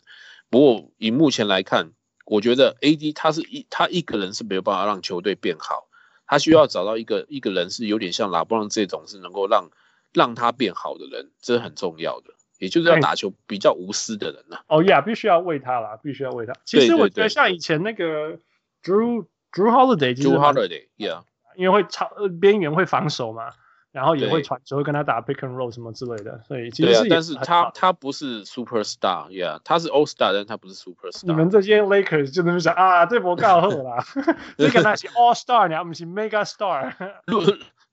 [0.50, 1.92] 不过以目前来看，
[2.26, 5.88] 我觉得 AD 他是一他一个人是没有办法让球队变好，
[6.26, 9.70] 他需要找到一个一个人是有点像拉布朗这种是能够让
[10.16, 14.58] 让他变好的人，这是很重要的，也就是要打球比较无私的人呐。
[14.68, 16.54] 哦呀，必须要为他啦，必须要为他。
[16.66, 18.40] 其实我觉得像以前那个
[18.84, 21.22] Drew Drew Holiday，Drew Holiday，yeah，
[21.56, 22.10] 因为会超
[22.42, 23.52] 边缘会防守嘛。
[23.92, 31.26] 然后也会传球，会跟他打 pick and roll 什么之类的，所以其实是、啊、但是他他不是 super star，yeah，他是 all star，但他不是 super star。
[31.26, 34.04] 你们这些 Lakers 就那么想啊，这波告后啦，
[34.60, 36.94] 这个那是 all star，你还不是 mega star。
[37.28, 37.40] 如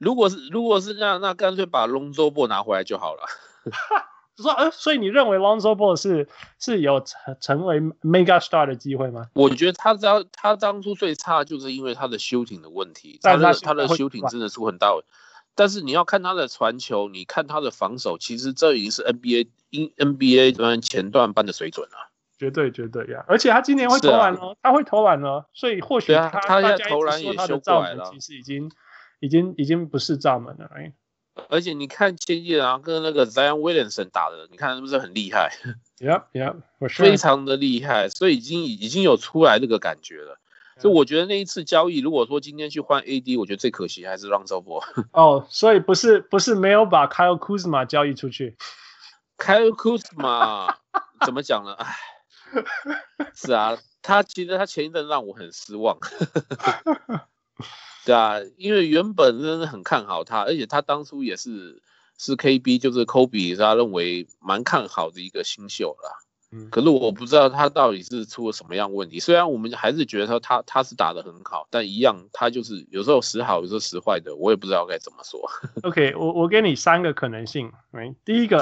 [0.03, 3.23] 如果是如果是那那干脆把 Lonzo Ball 拿回来就好了。
[4.37, 6.27] 说呃，所以你认为 Lonzo Ball 是
[6.59, 9.27] 是有成成为 mega star 的机会吗？
[9.35, 14.89] 我觉得他当他当初最差就是因为他的 shooting 的问题，他的他的 shooting 真的出很大。
[15.55, 22.11] 但是你要看他的传球，你看他的防守，其实这已经是 NBA 因 NBA 端前段班的水准了。
[22.39, 23.25] 绝对绝对呀！
[23.29, 28.11] 而且他今年会投篮哦，啊、他会投篮哦，所以或许他他现在投篮也修过来了。
[28.13, 28.69] 其实已经
[29.23, 30.69] 已经已经不是炸门了。
[31.49, 35.51] 而且你看前几场跟那个 Zion Williamson 打的，你看是不是很厉害
[35.99, 36.57] ？Yeah yeah，
[36.91, 40.39] 非常的厉害，所以已经已经有出来那个感觉了。
[40.79, 44.83] 所以我觉得那一次交易，如果说今天去换 AD，我觉得最可惜还是让周博。
[45.13, 48.57] 哦，所以不是不是没有把 Kyle Kuzma 交易出去。
[49.39, 50.75] Kyle Kuzma
[51.25, 51.75] 怎么讲呢？
[51.75, 51.95] 哎，
[53.35, 55.97] 是啊，他其实他前一阵让我很失望。
[58.05, 61.83] 对啊，因为原本真的很看好他，而且他当初也是
[62.19, 66.11] 是 KB，就是 Kobe，他认为蛮看好的一个新秀啦。
[66.71, 69.19] 可是我不知道他到底是出了什么样问题。
[69.19, 75.41] 虽然我们还是觉得说他他是打得很好，但一样他就是有时候时好，有时候时坏的，我也不知道该怎么说。
[75.83, 77.73] OK，我我给你三个可能性。
[78.23, 78.61] 第一个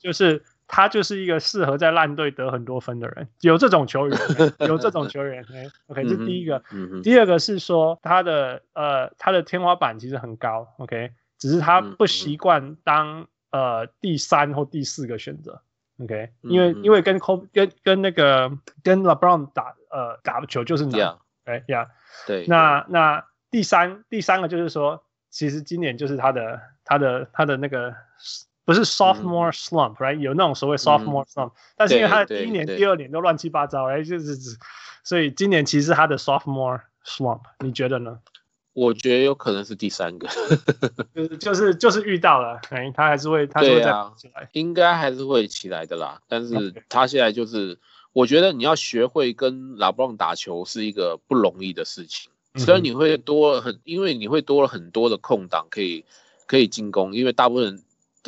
[0.00, 4.18] 就是他就是一个适合在烂队得很多分的人，有这种球员，
[4.60, 5.42] 有这种球员。
[5.86, 6.62] OK，这是第一个。
[7.02, 10.68] 第二个是说他的呃他的天花板其实很高。
[10.76, 15.62] OK，只是他不习惯当呃第三或第四个选择。
[16.00, 18.52] OK，因为、嗯、因为跟 Kobe 跟跟那个
[18.84, 21.88] 跟 LeBron 打呃打球就是难，哎呀，
[22.24, 27.92] 对，那那第三第三个就是说，其实今年就是他的他的他的那个
[28.68, 34.36] 不是 sophomore slump，right？、嗯、有那种所谓 sophomore slump，、嗯、但是因为他的第一年、第二年都乱七八糟，哎，就是
[35.02, 38.18] 所以今年其实他的 sophomore slump，你觉得呢？
[38.74, 40.28] 我觉得有可能是第三个，
[41.16, 46.20] 就是就是就是遇到了，哎，他还是会，他会再起来，应该还是会起来的啦。
[46.28, 47.78] 但是他现在就是，
[48.12, 52.30] 我觉得你要学会跟拉布朗打球是一个不容易的事情。
[52.56, 56.04] 虽然你会多很，因为你会多了很多的空档可以
[56.46, 57.82] 可以进攻，因为大部分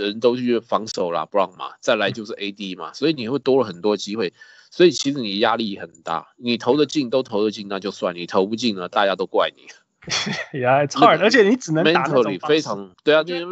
[0.04, 4.32] 人都去防守啦布朗嘛，再来就是 AD 嘛，所以你会多了很多机会。
[4.72, 10.60] 所以其实你压力很大，你投得进都投得进，那就算你投不进呢，大家都怪你。
[10.60, 13.44] 呀，超而且你只能打那种非常对啊，对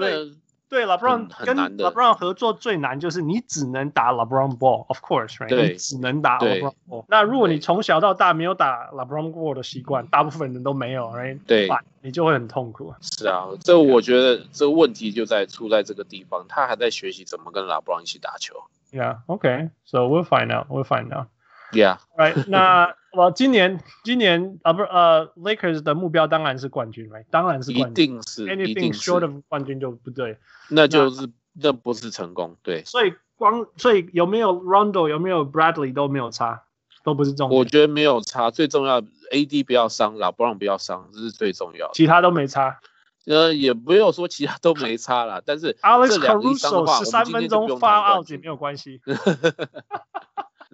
[0.68, 5.70] 对，LeBron 跟 LeBron 合作最难就是你只能打 LeBron ball，of course，right？
[5.70, 7.04] 你只能打 LeBron ball。
[7.08, 11.38] 那如果你从小到大没有打 LeBron ball 的习惯，大部分人都没有，right？
[11.46, 11.68] 对，
[12.02, 12.94] 你就会很痛苦。
[13.00, 18.54] 是啊，这我觉得这问题就在出在这个地方，他还在学习怎么跟 LeBron 一起打球。
[18.92, 21.28] Yeah，OK，so we'll find out，we'll find out。
[21.72, 22.44] Yeah，right？
[22.48, 22.94] 那。
[23.10, 27.24] 我今年 今年啊不是呃，Lakers 的目标当然是冠军，right？
[27.30, 30.38] 当然是冠军，一定是，anything short of 冠军就不对，
[30.68, 32.84] 那就是那不是成功，对。
[32.84, 36.64] 所以光所以有没有 Rondo 有没有 Bradley 都没有差，
[37.02, 37.58] 都不是重点。
[37.58, 41.94] 我觉得没有差，最重要 AD 不要伤，LeBron 不要伤，这是最重要的。
[41.94, 42.78] 其他都没差，
[43.24, 49.00] 呃，也没有说其他都没差啦，但是 Alex Caruso 十三分钟发 out 也没有关系。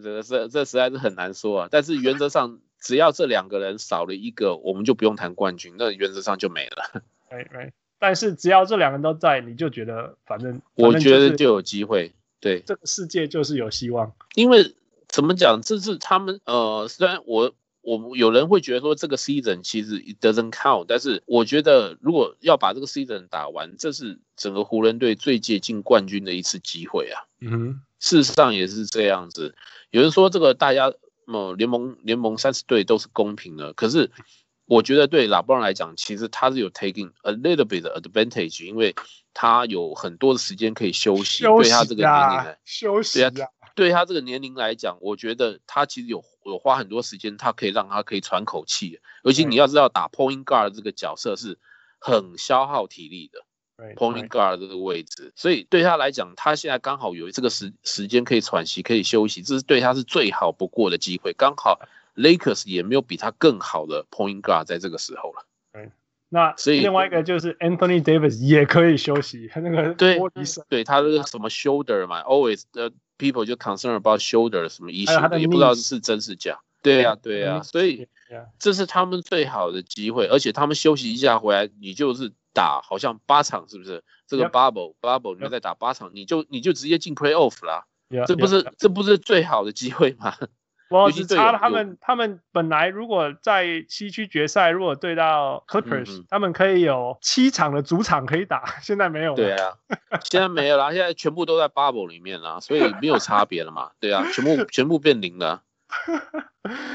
[0.05, 7.03] 这这这实在是很难说啊，但是原则上只要这两个人少了一个，我们就不用谈冠军，那原则上就没了。
[7.31, 12.13] 哎哎，但是只要这两个人都在，你就觉得反正，我觉得就有机会。
[12.41, 14.13] 对，这个世界就是有希望。
[14.35, 14.75] 因为
[15.09, 17.55] 怎么讲，这是他们呃，虽然我
[17.85, 27.23] 我有人会觉得说这个 season 其实 it doesn't count，但是我觉得如果要把这个 season 打完，这是整个湖人队最接近冠军的一次机会啊。
[27.41, 29.55] 嗯哼，事实上也是这样子。
[29.91, 30.93] 有人说这个大家
[31.27, 34.11] 呃联盟联盟三十队都是公平的，可是
[34.67, 38.95] 我觉得对拉布朗来讲，其实他是有 taking a little bit of advantage，因为
[39.35, 49.01] 他有很多的时间可以休息，休息啊、对他这个年龄来休息、啊，对他对他这个年龄来讲，我觉得他其实有有花很多时间，他可以让他可以喘口气。
[49.23, 51.59] 尤其你要知道，打 point guard 这个角色是
[51.99, 53.41] 很消耗体力的。
[53.97, 61.33] point guard 这个位置，所以对他来讲，他现在刚好有这个时时间可以喘息，可以休息，这是对他是最好不过的机会。
[61.33, 61.81] 刚好
[62.15, 65.45] Lakers 也没有比他更好的 point guard 在这个时候了。
[65.73, 65.91] 对，
[66.29, 70.21] 那所以另外一个就是 Anthony Davis 也可以休息，他那个对
[70.69, 76.61] 对他这个什么 shoulder 嘛，always the people 就 concern about shoulder 什么 issue，也不知道是真是假。
[76.83, 78.09] 对呀对呀，所以
[78.59, 82.33] 这是他们最好的机会，而且他们休息一下回来，你就是。
[82.57, 84.05] 打好像八场是不是？
[84.29, 87.85] 这个 bubble bubble 你们再打八场，你就你就直接进 playoff 啦，
[88.29, 90.37] 这不是这不是最好的机会吗？
[91.03, 99.35] 我只差了他们他们本来如果在西区决赛，如果对到 Clippers，他们可以有七场的主场可以打， 现在没有。
[99.35, 99.75] 对啊，
[100.25, 103.91] 现在没有了，现在全部都在 bubble 里面了，所以没有差别了嘛。
[103.99, 105.63] 对啊，全部 全部变零了。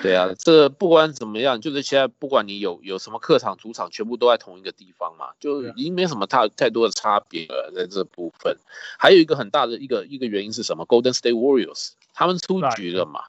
[0.02, 8.58] 对啊，这个不管怎么样，就是现在不管你有有什么客场、主场，全部都在同一个地方嘛，就已经没什么太太多的差别了，在这部分。
[8.98, 13.22] 还有一个很大的一个一个原因是什么？Golden State Warriors 他们出局了嘛？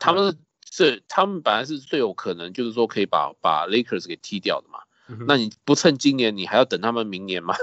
[0.00, 0.36] 他们
[0.70, 4.80] 是他们本来是最有可能，就是说可以把把 Lakers 给踢掉的嘛。
[5.26, 7.54] 那你不趁今年，你还要等他们明年吗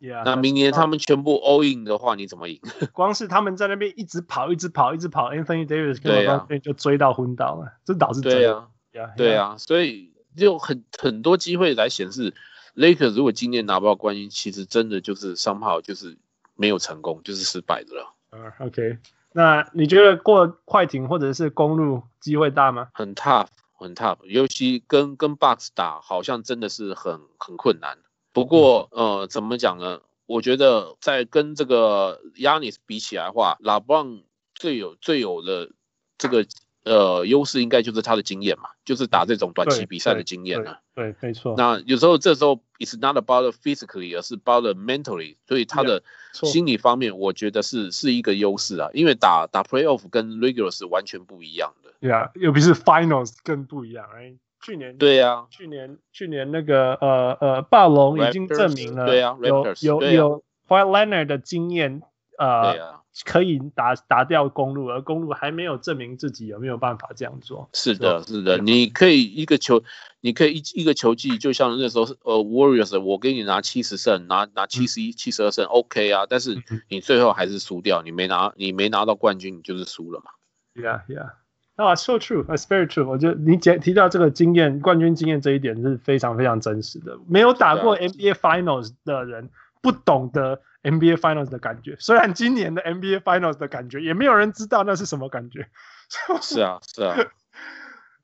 [0.00, 2.60] ？Yeah, 那明年他们全部 all in 的话，你怎么赢？
[2.94, 8.68] 光是他们在那边一直跑，一直跑，一直跑，Anthony Davis 就追到昏倒了，这导致对啊
[9.16, 12.32] 对啊.所以就很很多机会来显示
[12.74, 16.16] ，Lakers 如果今年拿不到冠军，其实真的就是 somehow 就是
[16.54, 18.14] 没有成功，就是失败的了。
[18.30, 18.98] 嗯、uh,，OK，
[19.32, 22.88] 那你觉得过快艇或者是公路机会大吗？
[22.94, 27.98] 很 tough，很 tough，尤其跟跟 Bucks 打，好像真的是很很困难。
[28.32, 30.00] 不过，呃，怎么讲呢？
[30.26, 34.22] 我觉得在跟这个 Giannis 比起来的话，LeBron
[34.54, 35.70] 最有最有的
[36.18, 36.46] 这个
[36.84, 40.80] 呃优势，应该就是他的经验嘛，就是打这种短期比赛的经验啊。
[40.94, 41.54] 对，没错。
[41.56, 46.02] 那有时候这时候 it's not about physically，而是 about mentally，所以他的
[46.32, 48.88] 心理方面，我觉得是是一个优势啊。
[48.92, 51.92] 因为打打 playoff 跟 regular 是完全不一样的。
[52.00, 54.34] 对啊，尤其是 finals 更不一样，哎。
[54.60, 62.02] 去年对呀、啊，去年去年那个呃呃霸龙已经证明了对呀、啊，有有有 Kawhi Leonard 的经验，
[62.36, 62.46] 呃，
[62.76, 67.68] 啊、可以打打掉公路，而公路还没有证明自己有没有办法这样做。
[67.72, 69.82] 是的，是的，你可以一个球，
[70.20, 80.30] 你可以一一个球季，就像那时候呃 Warriors，我给你拿七十胜，拿拿七十一、七十二胜，OK 啊，但是你最后还是输掉，你没拿你没拿到冠军，你就是输了嘛。
[80.74, 81.32] Yeah, yeah.
[81.74, 83.06] 啊、oh,，so true，that's very true。
[83.06, 87.16] 我觉得你讲提到这个经验，冠军经验这一点是非常非常真实的。
[87.28, 89.48] 没有打过 NBA Finals 的人
[89.82, 91.96] 不懂得 NBA Finals 的感觉。
[91.98, 95.68] 虽然今年的 NBA Finals 的感觉，也没有人知道那是什么感觉。
[96.40, 97.16] 是啊，是啊。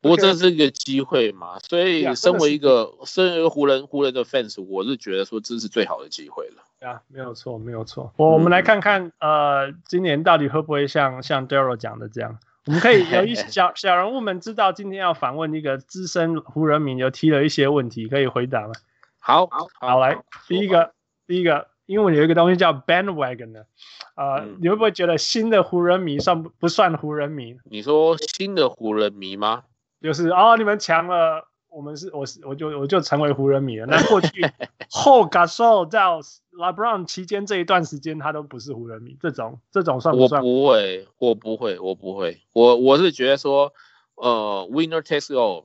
[0.00, 6.62] 不过这是一个机会嘛，所以身为一个身为一个湖人湖人的 fans，我是觉得说这是最好的机会了。
[6.86, 8.12] 啊，没有错，没有错。
[8.18, 12.38] 我我们来看看，呃，今年到底会不会像像 Daryl 讲的这样。
[12.66, 18.74] 我们可以 有一些小小人物们知道今天要访问一个资深湖人迷，有提了一些问题，可以回答吗？
[19.18, 20.92] 好，好，好，来，第一个，
[21.26, 23.66] 第一个，因为有一个东西叫 bandwagon 的，
[24.16, 27.56] 呃、嗯，你会不会觉得新的湖人迷算不不算湖人迷？
[27.64, 29.64] 你说新的湖人迷吗？
[30.00, 31.48] 就是哦，你们强了。
[31.70, 33.86] 我们是，我是，我就我就成为湖人迷了。
[33.86, 34.28] 那过去
[34.90, 36.02] 后 Gasol 在
[36.56, 39.16] LeBron 期间这一段时间，他都不是湖人迷。
[39.20, 40.40] 这种这种算不算？
[40.40, 42.40] 我不会，我不会，我不会。
[42.52, 43.72] 我我是觉得说，
[44.14, 45.64] 呃，Winner takes all。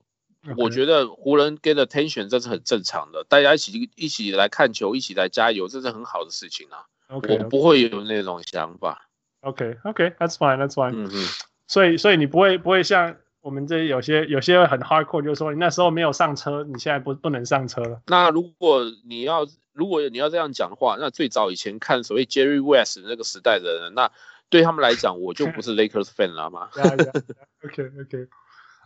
[0.57, 6.85] 我觉得湖人 get attention 这是很正常的，大家一起一起来看球，一起来加油，这是很好的事情啊。
[7.09, 7.43] Okay.
[7.43, 9.09] 我不会有那种想法。
[9.41, 10.93] OK，OK，That's fine，That's fine。
[10.93, 11.27] 嗯嗯。
[11.67, 13.17] 所以所以你不会不会像。
[13.41, 18.01] 我们这有些有些很 hardcore，就是说你那时候没有上车，你现在不不能上车了。
[18.07, 24.11] 那如果你要如果你要这样讲的话，那最早以前看所谓 Jerry West 那个时代的人，那
[24.49, 26.67] 对他们来讲，我就不是 Lakers fan 了嘛。
[26.75, 27.21] yeah, yeah, yeah.
[27.63, 28.27] OK OK。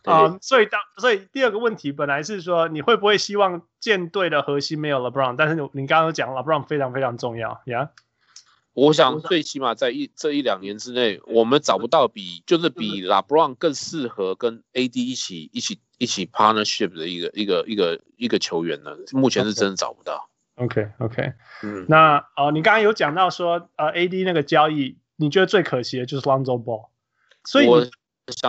[0.04, 7.90] 啊，所以当所以第二个问题本来是说你会不会希望舰队的核心没有 LeBron，但是你你刚刚讲 LeBron 非常非常重要，Yeah。
[8.74, 18.98] 我想最起码在一这一两年之内，我们找不到比就是比 LeBron 更适合跟 AD 一起一起一起 partnership 的一个一个一个一个球员呢。
[19.12, 20.28] 目前是真的找不到。
[20.56, 26.90] OK OK，嗯，那哦、呃，你刚刚有讲到说呃 AD 那个交易，你觉得最可惜的就是 Lonzo Ball，
[27.44, 27.68] 所以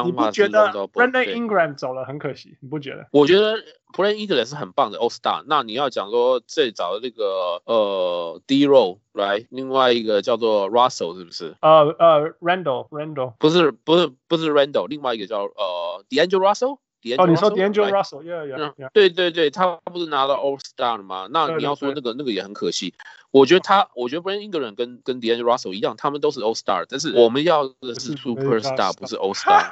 [0.05, 2.57] 你不觉得 Brandon Ingram 走了很可惜？
[2.61, 3.07] 你不觉得？
[3.11, 3.57] 我觉得
[3.93, 5.43] Brandon Ingram 是很棒的 All Star。
[5.47, 11.57] 那你要讲说最早的那个呃 D Row 来，另外一个叫做 Russell 是不是？
[11.61, 16.79] 呃呃 Randall Randall 不是不是不是 Randall，另外一个叫呃 D'Angelo Russell。
[17.19, 17.91] 哦，你说 D'Angelo
[18.23, 18.91] yeah。
[18.93, 21.29] 对对对，他不是拿到 All Star 了吗？
[21.31, 22.95] 那你要说那个那个也很可惜。
[23.31, 29.71] 我觉得他，我觉得 Brandon Ingram 跟跟 D'Angelo Russell 一样，他们都是 All Star，但是我们要的是是 Super Star，Star 不是 All Star。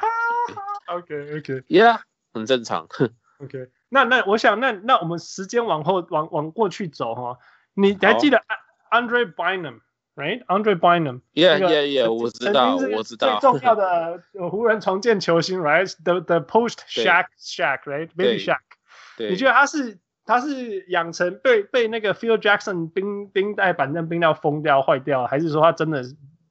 [0.89, 2.01] OK OK Yeah，
[2.35, 2.87] 很正常。
[3.39, 7.39] OK，那那我想那那我们时间往后往往过去走哈，
[7.75, 8.43] 你还记得
[8.91, 9.33] Andre
[10.15, 11.21] Bynum，right？Andre Bynum。
[11.35, 13.39] Yeah, yeah, yeah，我知道我知道。
[13.41, 18.59] 最重要的湖人重建球星，right？The the post Shaq Shaq，right？Baby Shaq。
[19.17, 26.03] 对，你觉得他是他是养成被被那个 Phil Jackson 冰冰袋板凳冰到疯掉坏掉，还是说他真的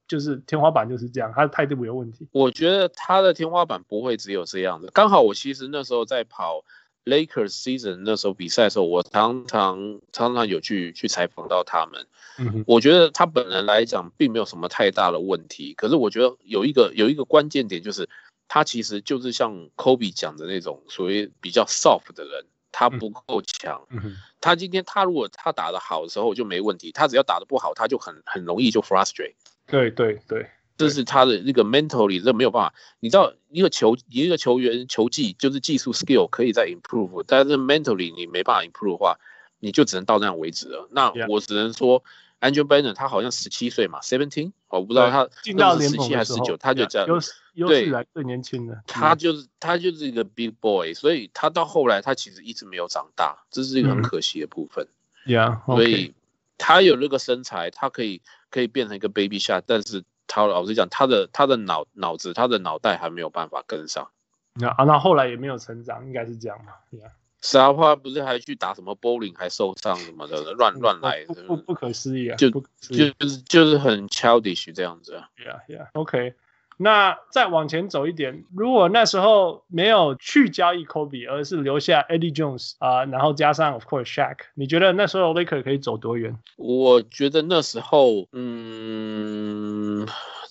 [0.06, 2.28] 就是天花板就是这样，他的态度有问题？
[2.32, 4.88] 我觉得他的天花板不会只有这样的。
[4.92, 6.64] 刚好我其实那时候在跑
[7.04, 12.06] Lakers season 那时候比赛的时候，我常常常常有去去采访到他们。
[12.38, 18.08] 嗯，我觉得他本人来讲并没有什么太大的问题，可是我觉得有一个有一个关键点就是，
[18.48, 23.86] 他其实就是像 Kobe 讲的那种所谓比较 soft 的人，他不够强。
[23.90, 29.34] 嗯，他今天他如果他打得好的时候就没问题，他只要打得不好，他就很很容易就 frustrate。
[29.66, 32.74] 对对对，这是他的那个 mentally 这没有办法。
[33.00, 39.18] 你知道一个球一个球员球技就是技术 skill 可以再 improve，但是 mentally 你没办法 improve 的话，
[39.58, 40.88] 你就只能到那样为止了。
[40.90, 42.02] 那我只能说。
[42.42, 47.14] Andrew Bynum 他好像十七岁嘛，seventeen，我不知道他进到联十七还是十九，他就这样，有
[47.54, 54.88] 有史以来最年轻的，他就是他就是一个 big boy，所以他到后来他其实一直没有长大，这是一个很可惜的部分。
[55.24, 55.64] 嗯、Yeah.
[55.66, 56.14] 所以
[56.58, 60.02] 他有那个身材，他可以可以变成一个 baby shot，但是
[60.34, 64.08] 他老实讲，他的他的脑脑子，他的脑袋还没有办法跟上。
[64.54, 67.10] 那啊，那后来也没有成长，应该是这样嘛？Yeah。
[67.42, 72.36] 沙花不是还去打什么 bowling 还受伤什么的，乱乱来的，不不不可思议啊！
[72.36, 75.28] 就就就是就是很 childish 这样子啊。
[75.36, 76.34] Yeah yeah OK。
[76.78, 86.36] 那再往前走一点，如果那时候没有去交易 Kobe，而是留下 Eddie Jones 啊、呃，然后加上 Of course Shaq，你觉得那时候 Lakers 可以走多远？
[86.56, 88.71] 我觉得那时候，嗯，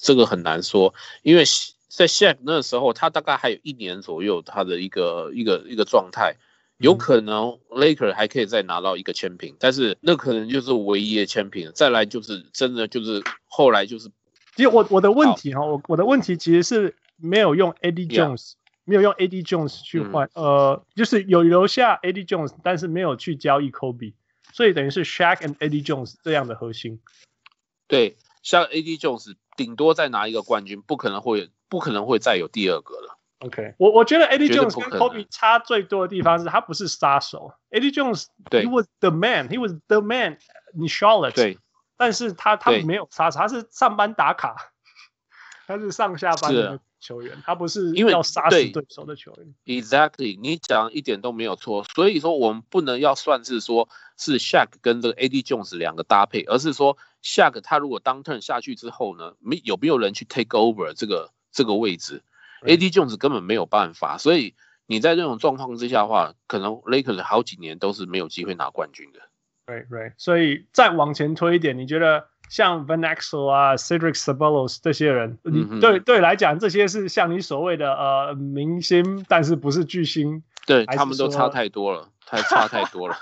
[0.02, 1.46] 这个很难说，因为
[1.88, 6.36] 在 Shaq 那时候，他大概还有一年左右他的一个一个一个状态。
[6.78, 11.72] 有可能 Laker 还可以再拿到一个签平，但是那可能就是唯一的签平。
[11.76, 14.10] 再来就是真的就是后来就是，
[14.56, 18.54] 其实我我的问题哈，我我的问题其实是没有用 Eddie Jones，Yeah.
[18.86, 24.14] 没有用 Eddie Jones 去换，嗯、呃，就是有留下 Eddie Jones，但是没有去交易 Kobe，
[24.52, 27.00] 所以等于是 Shaq and Eddie Jones 这样的核心。
[27.88, 33.18] 对，像 Eddie Jones 顶多再拿一个冠军，不可能会不可能会再有第二个了。
[33.40, 37.54] OK，我我觉得 Eddie Jones 跟 Kobe 差最多的地方是他不是杀手。
[37.72, 40.38] Eddie Jones，对，he was the man，he was the man
[40.74, 41.34] in Charlotte。
[41.34, 41.58] 对，
[41.98, 44.56] 但是他他没有杀手，他是上班打卡，
[45.66, 49.54] 他是上下班的球员，他不是因为要杀死对手的球员。
[49.66, 51.84] Exactly，你讲一点都没有错。
[51.96, 62.24] 所以说我们不能要算是说是 Shaq 跟这个 Eddie Jones 两个搭配，而是说 Shaq 他如果当 turn 下去之后呢，没有没有人去 take over 这个这个位置。
[62.62, 64.54] AD Jones 根本没有办法，所以
[64.86, 69.20] 你在这种状况之下的话，可能 Lakers 好几年都是没有机会拿冠军的。
[69.66, 80.44] 对对，所以再往前推一点，你觉得像 Van Exel 啊、Cedric Sabalos 这些人，你对对来讲，这些是像你所谓的呃明星，但是不是巨星？
[80.68, 83.16] 对他们都差太多了，太 差太多了，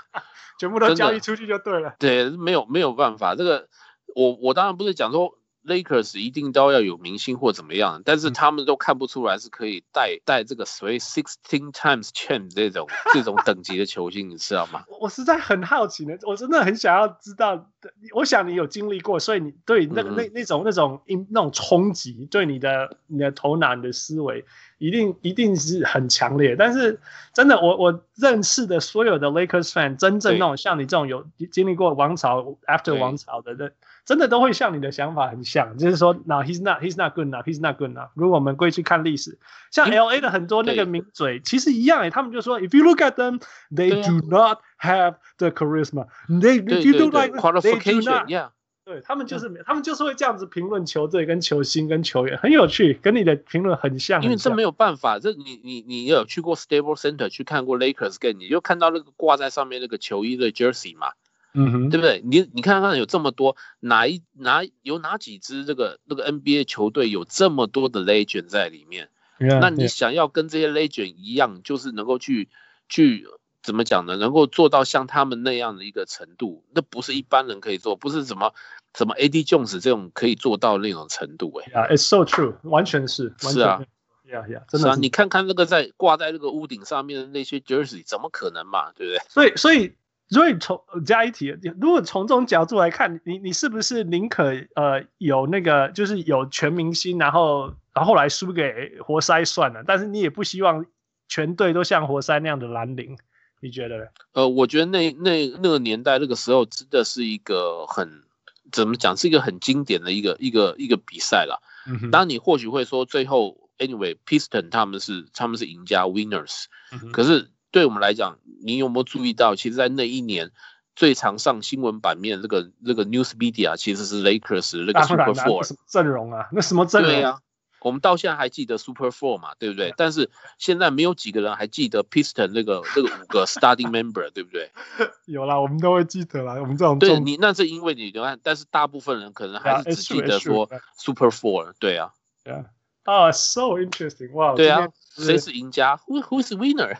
[0.58, 1.94] 全部都交易出去就对了。
[2.00, 3.68] 对，没有没有办法，这个
[4.16, 5.36] 我我当然不是讲说。
[5.66, 14.84] Lakers 一定都要有明星或怎么样，但是他们都看不出来是可以带带这个所谓 sixteen times champ 这种 这种等级的球星，你知道吗？
[15.00, 17.66] 我实在很好奇呢，我真的很想要知道。
[18.14, 21.00] 我想你有经历过，所以你对那个、嗯、那那种那种
[21.30, 24.44] 那种冲击，对你的你的头脑、你的思维，
[24.78, 26.54] 一定一定是很强烈。
[26.56, 27.00] 但是
[27.32, 33.72] 真的，我我认识的所有的 Lakers fan，真正那种像你这种有经历过王朝 after 王朝的人。
[34.10, 38.08] 真的都会像你的想法很像，就是说，No, he's not, he's not good enough, he's not good enough。
[38.16, 39.38] 如果我们归去看历史，
[39.70, 43.40] 像 LA 的很多那个名嘴，其实一样诶，他们就说，If you look at them,
[43.72, 46.08] they do not have the charisma.
[46.28, 48.28] They, if you do like, they do not.
[48.28, 48.48] Yeah.
[48.84, 54.20] 对，他们就是，他们就是会这样子评论球队跟球星跟球员，很有趣，跟你的评论很像。
[54.24, 61.12] 因为这没有办法，这你你你有去过 Staples Center 去看过 Lakers game，你就看到那个挂在上面那个球衣的 Jersey 嘛。
[61.52, 62.22] 嗯哼，对不对？
[62.24, 69.08] 你你看看有这么多，哪一哪有哪几支这个那个 NBA 球队有这么多的 legend 在里面
[69.38, 72.48] ？Yeah, 那你想要跟这些 legend 一样，就是能够去
[72.88, 73.26] 去
[73.62, 74.16] 怎么讲呢？
[74.16, 78.54] 能够做到像他们那样的一个程度，那不是一般人可以做，不是什么
[78.96, 81.88] 什么 AD Jones 这种可以做到那种程度哎、欸。
[81.88, 83.24] Yeah, it's so true，完全是。
[83.24, 83.82] 完全是啊。
[84.24, 84.82] Yeah, yeah，真的是。
[84.82, 88.92] 是啊，你看看那个在挂在那个屋顶上面的那些 jersey，怎么可能嘛？
[88.92, 89.18] 对不对？
[89.28, 89.96] 所以，所以。
[90.30, 94.44] 所以从加一题，如果从这种角度来看，你你是不是宁可
[94.76, 100.86] 呃有那个就是有全明星，然后然后来输给活塞算了，但是你也不希望
[101.28, 103.18] 全队都像活塞那样的蓝领，
[103.60, 104.04] 你觉得呢？
[104.34, 108.22] 呃，我觉得那那那个年代那个时候真的是一个很
[108.70, 111.58] 怎么讲，是一个很经典的一个一个一个比赛啦。
[111.88, 112.10] 嗯哼。
[112.12, 117.10] 当然你或许会说最后 anyway Piston 他们是他们是赢家 winners，嗯。
[117.10, 117.48] 可是。
[117.70, 120.50] 对我们来讲，你有没有注意到，其实，在那一年
[120.96, 127.10] 最常上新闻版面这个这个 news media 其实是 Lakers 那个 Super Four 阵容啊，那什么阵容？
[127.12, 127.38] 对呀、啊，
[127.80, 129.94] 我们到现在还记得 Super Four 嘛，对不对？
[129.96, 134.70] 但是现在没有几个人还记得 Piston 那个那个五个 starting member，对不对？
[135.26, 136.54] 有啦，我们都会记得啦。
[136.60, 142.12] 我们这种对你那是因为你看，但是大部分人可能还是只记得说 Super Four，对啊。
[142.44, 142.64] 对啊。
[143.10, 144.32] 啊，so interesting！
[144.32, 146.96] 哇，对啊，谁是赢家？Who Who is winner？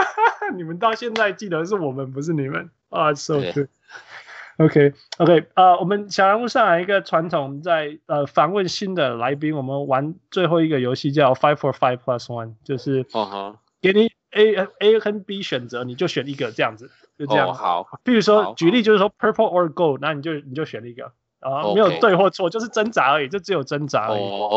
[0.56, 3.68] 你们到现在记得是我们，不是你们啊，so good。
[4.56, 13.06] OK OK，呃，我们小人物上来一个传统，在呃访问新的来宾，我们玩最后一个游戏叫 Five for Five Plus One，就是
[13.80, 17.48] 给你 A A 和 B 选择，你就选一个这样子，就这样。
[17.48, 18.00] Oh, 好。
[18.02, 21.12] 比如说举例就是说 Purple or Gold，那你就你就选一个。
[21.40, 21.74] 啊，uh, Okay.
[21.74, 24.20] 没有对或错，就是挣扎而已，就只有挣扎而已。
[24.20, 24.48] 哦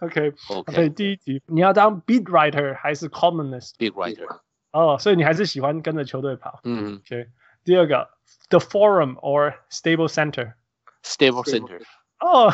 [0.00, 0.32] ，OK，OK，OK。
[0.72, 4.38] 所以第一题，你要当 beat writer 还是 columnist？beat writer。
[4.70, 6.60] 哦，所以你还是喜欢跟着球队跑。
[6.64, 7.26] 嗯，OK。
[7.64, 8.08] 第二个
[8.48, 11.82] ，the forum or stable center？Stable center。
[12.20, 12.52] 哦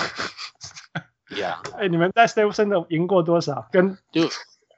[1.31, 1.56] ，Yeah。
[1.77, 3.69] 哎，你们在 stable center 赢过多少？
[3.73, 4.28] 跟就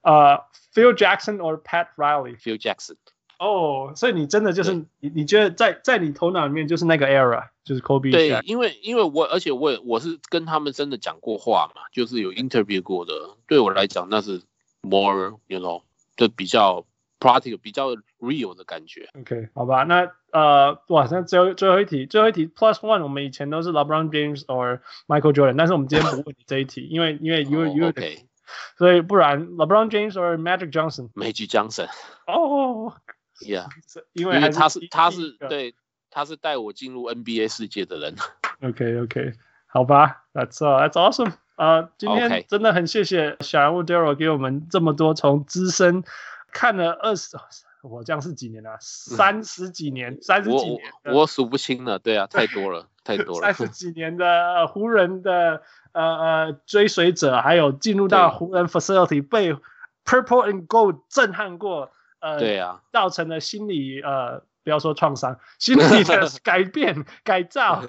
[0.00, 0.42] 呃，
[0.72, 2.96] Phil Jackson or Pat Riley？Phil Jackson。
[3.39, 7.47] 哦，所以你真的就是你你觉得在在你头脑里面就是那个 era。
[7.63, 8.11] 就是 Kobe。
[8.11, 13.13] 对，因为因为我而且我也我是跟他们真的讲过话嘛，就是有 interview 过的。
[13.47, 14.41] 对我来讲，那是
[14.81, 15.83] more，you know，
[16.17, 16.85] 就比较
[17.19, 19.07] practical，比较 real 的感觉。
[19.19, 28.25] OK，好吧，那呃，哇，那最后最后一题，最后一题 plus one，我们以前都是 LeBron James or Michael Jordan，但是我们今天不问你这一题，因为因为因为因为，OK，
[28.77, 31.87] 所以不然 LeBron James or Magic Johnson？Magic Johnson。
[32.25, 32.93] 哦
[33.41, 33.67] ，Yeah，
[34.13, 35.75] 因为他是他是对。
[36.11, 38.15] 他是带我进入 NBA 世界的人。
[38.67, 39.33] OK OK，
[39.67, 41.33] 好吧，That's That's awesome。
[41.53, 46.03] 啊，今天真的很谢谢小人物 Daryl 给我们这么多，从资深
[46.51, 47.37] 看了二十，
[47.83, 48.75] 我这样是几年啊？
[48.81, 50.81] 三十几年，三十几年，
[51.13, 51.99] 我数不清了。
[51.99, 53.41] 对啊， 太多了，太多了。
[53.41, 55.61] 三十几年的湖人的
[55.91, 59.53] 呃呃追随者，还有进入到湖人 facility 被
[60.05, 64.43] Purple and Gold 震撼过，呃，对啊，造成了心理呃。
[64.61, 67.81] 不要说创伤，心理的 改变、改造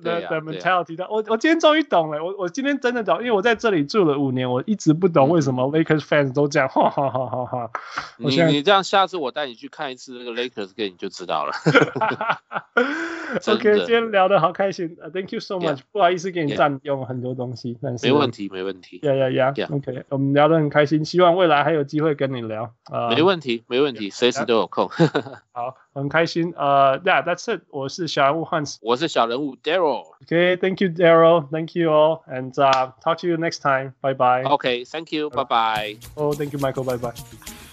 [0.00, 7.70] 的的 mentality 的，我我今天终于懂了，我我今天真的懂，因为我在这里住了五年，我一直不懂为什么 Lakers fans 都这样，哈哈哈哈哈。
[8.18, 11.52] 你你这样，下次我带你去看一次那个 Lakers game 你就知道了。
[13.46, 19.00] OK，今天聊得好开心，Thank you so much，不好意思给你占用很多东西，但是没问题，没问题。
[19.02, 22.72] Yeah yeah yeah，OK，我们聊得很开心，希望未来还有机会跟你聊。
[22.84, 24.88] 啊没问题，没问题，随时都有空。
[25.52, 25.76] 好。
[25.93, 27.61] 很开心，呃、uh,，Yeah，that's it。
[27.69, 35.95] 我是小人物 Hans，我是小人物 Daryl。OK，Thank、okay, you Daryl，Thank you all，and、uh, talk to you next time，bye bye。OK，Thank you，拜拜。
[36.15, 37.72] 哦，Thank you Michael，拜拜。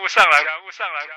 [0.00, 1.11] 物上篮，小人物上来，人物上来。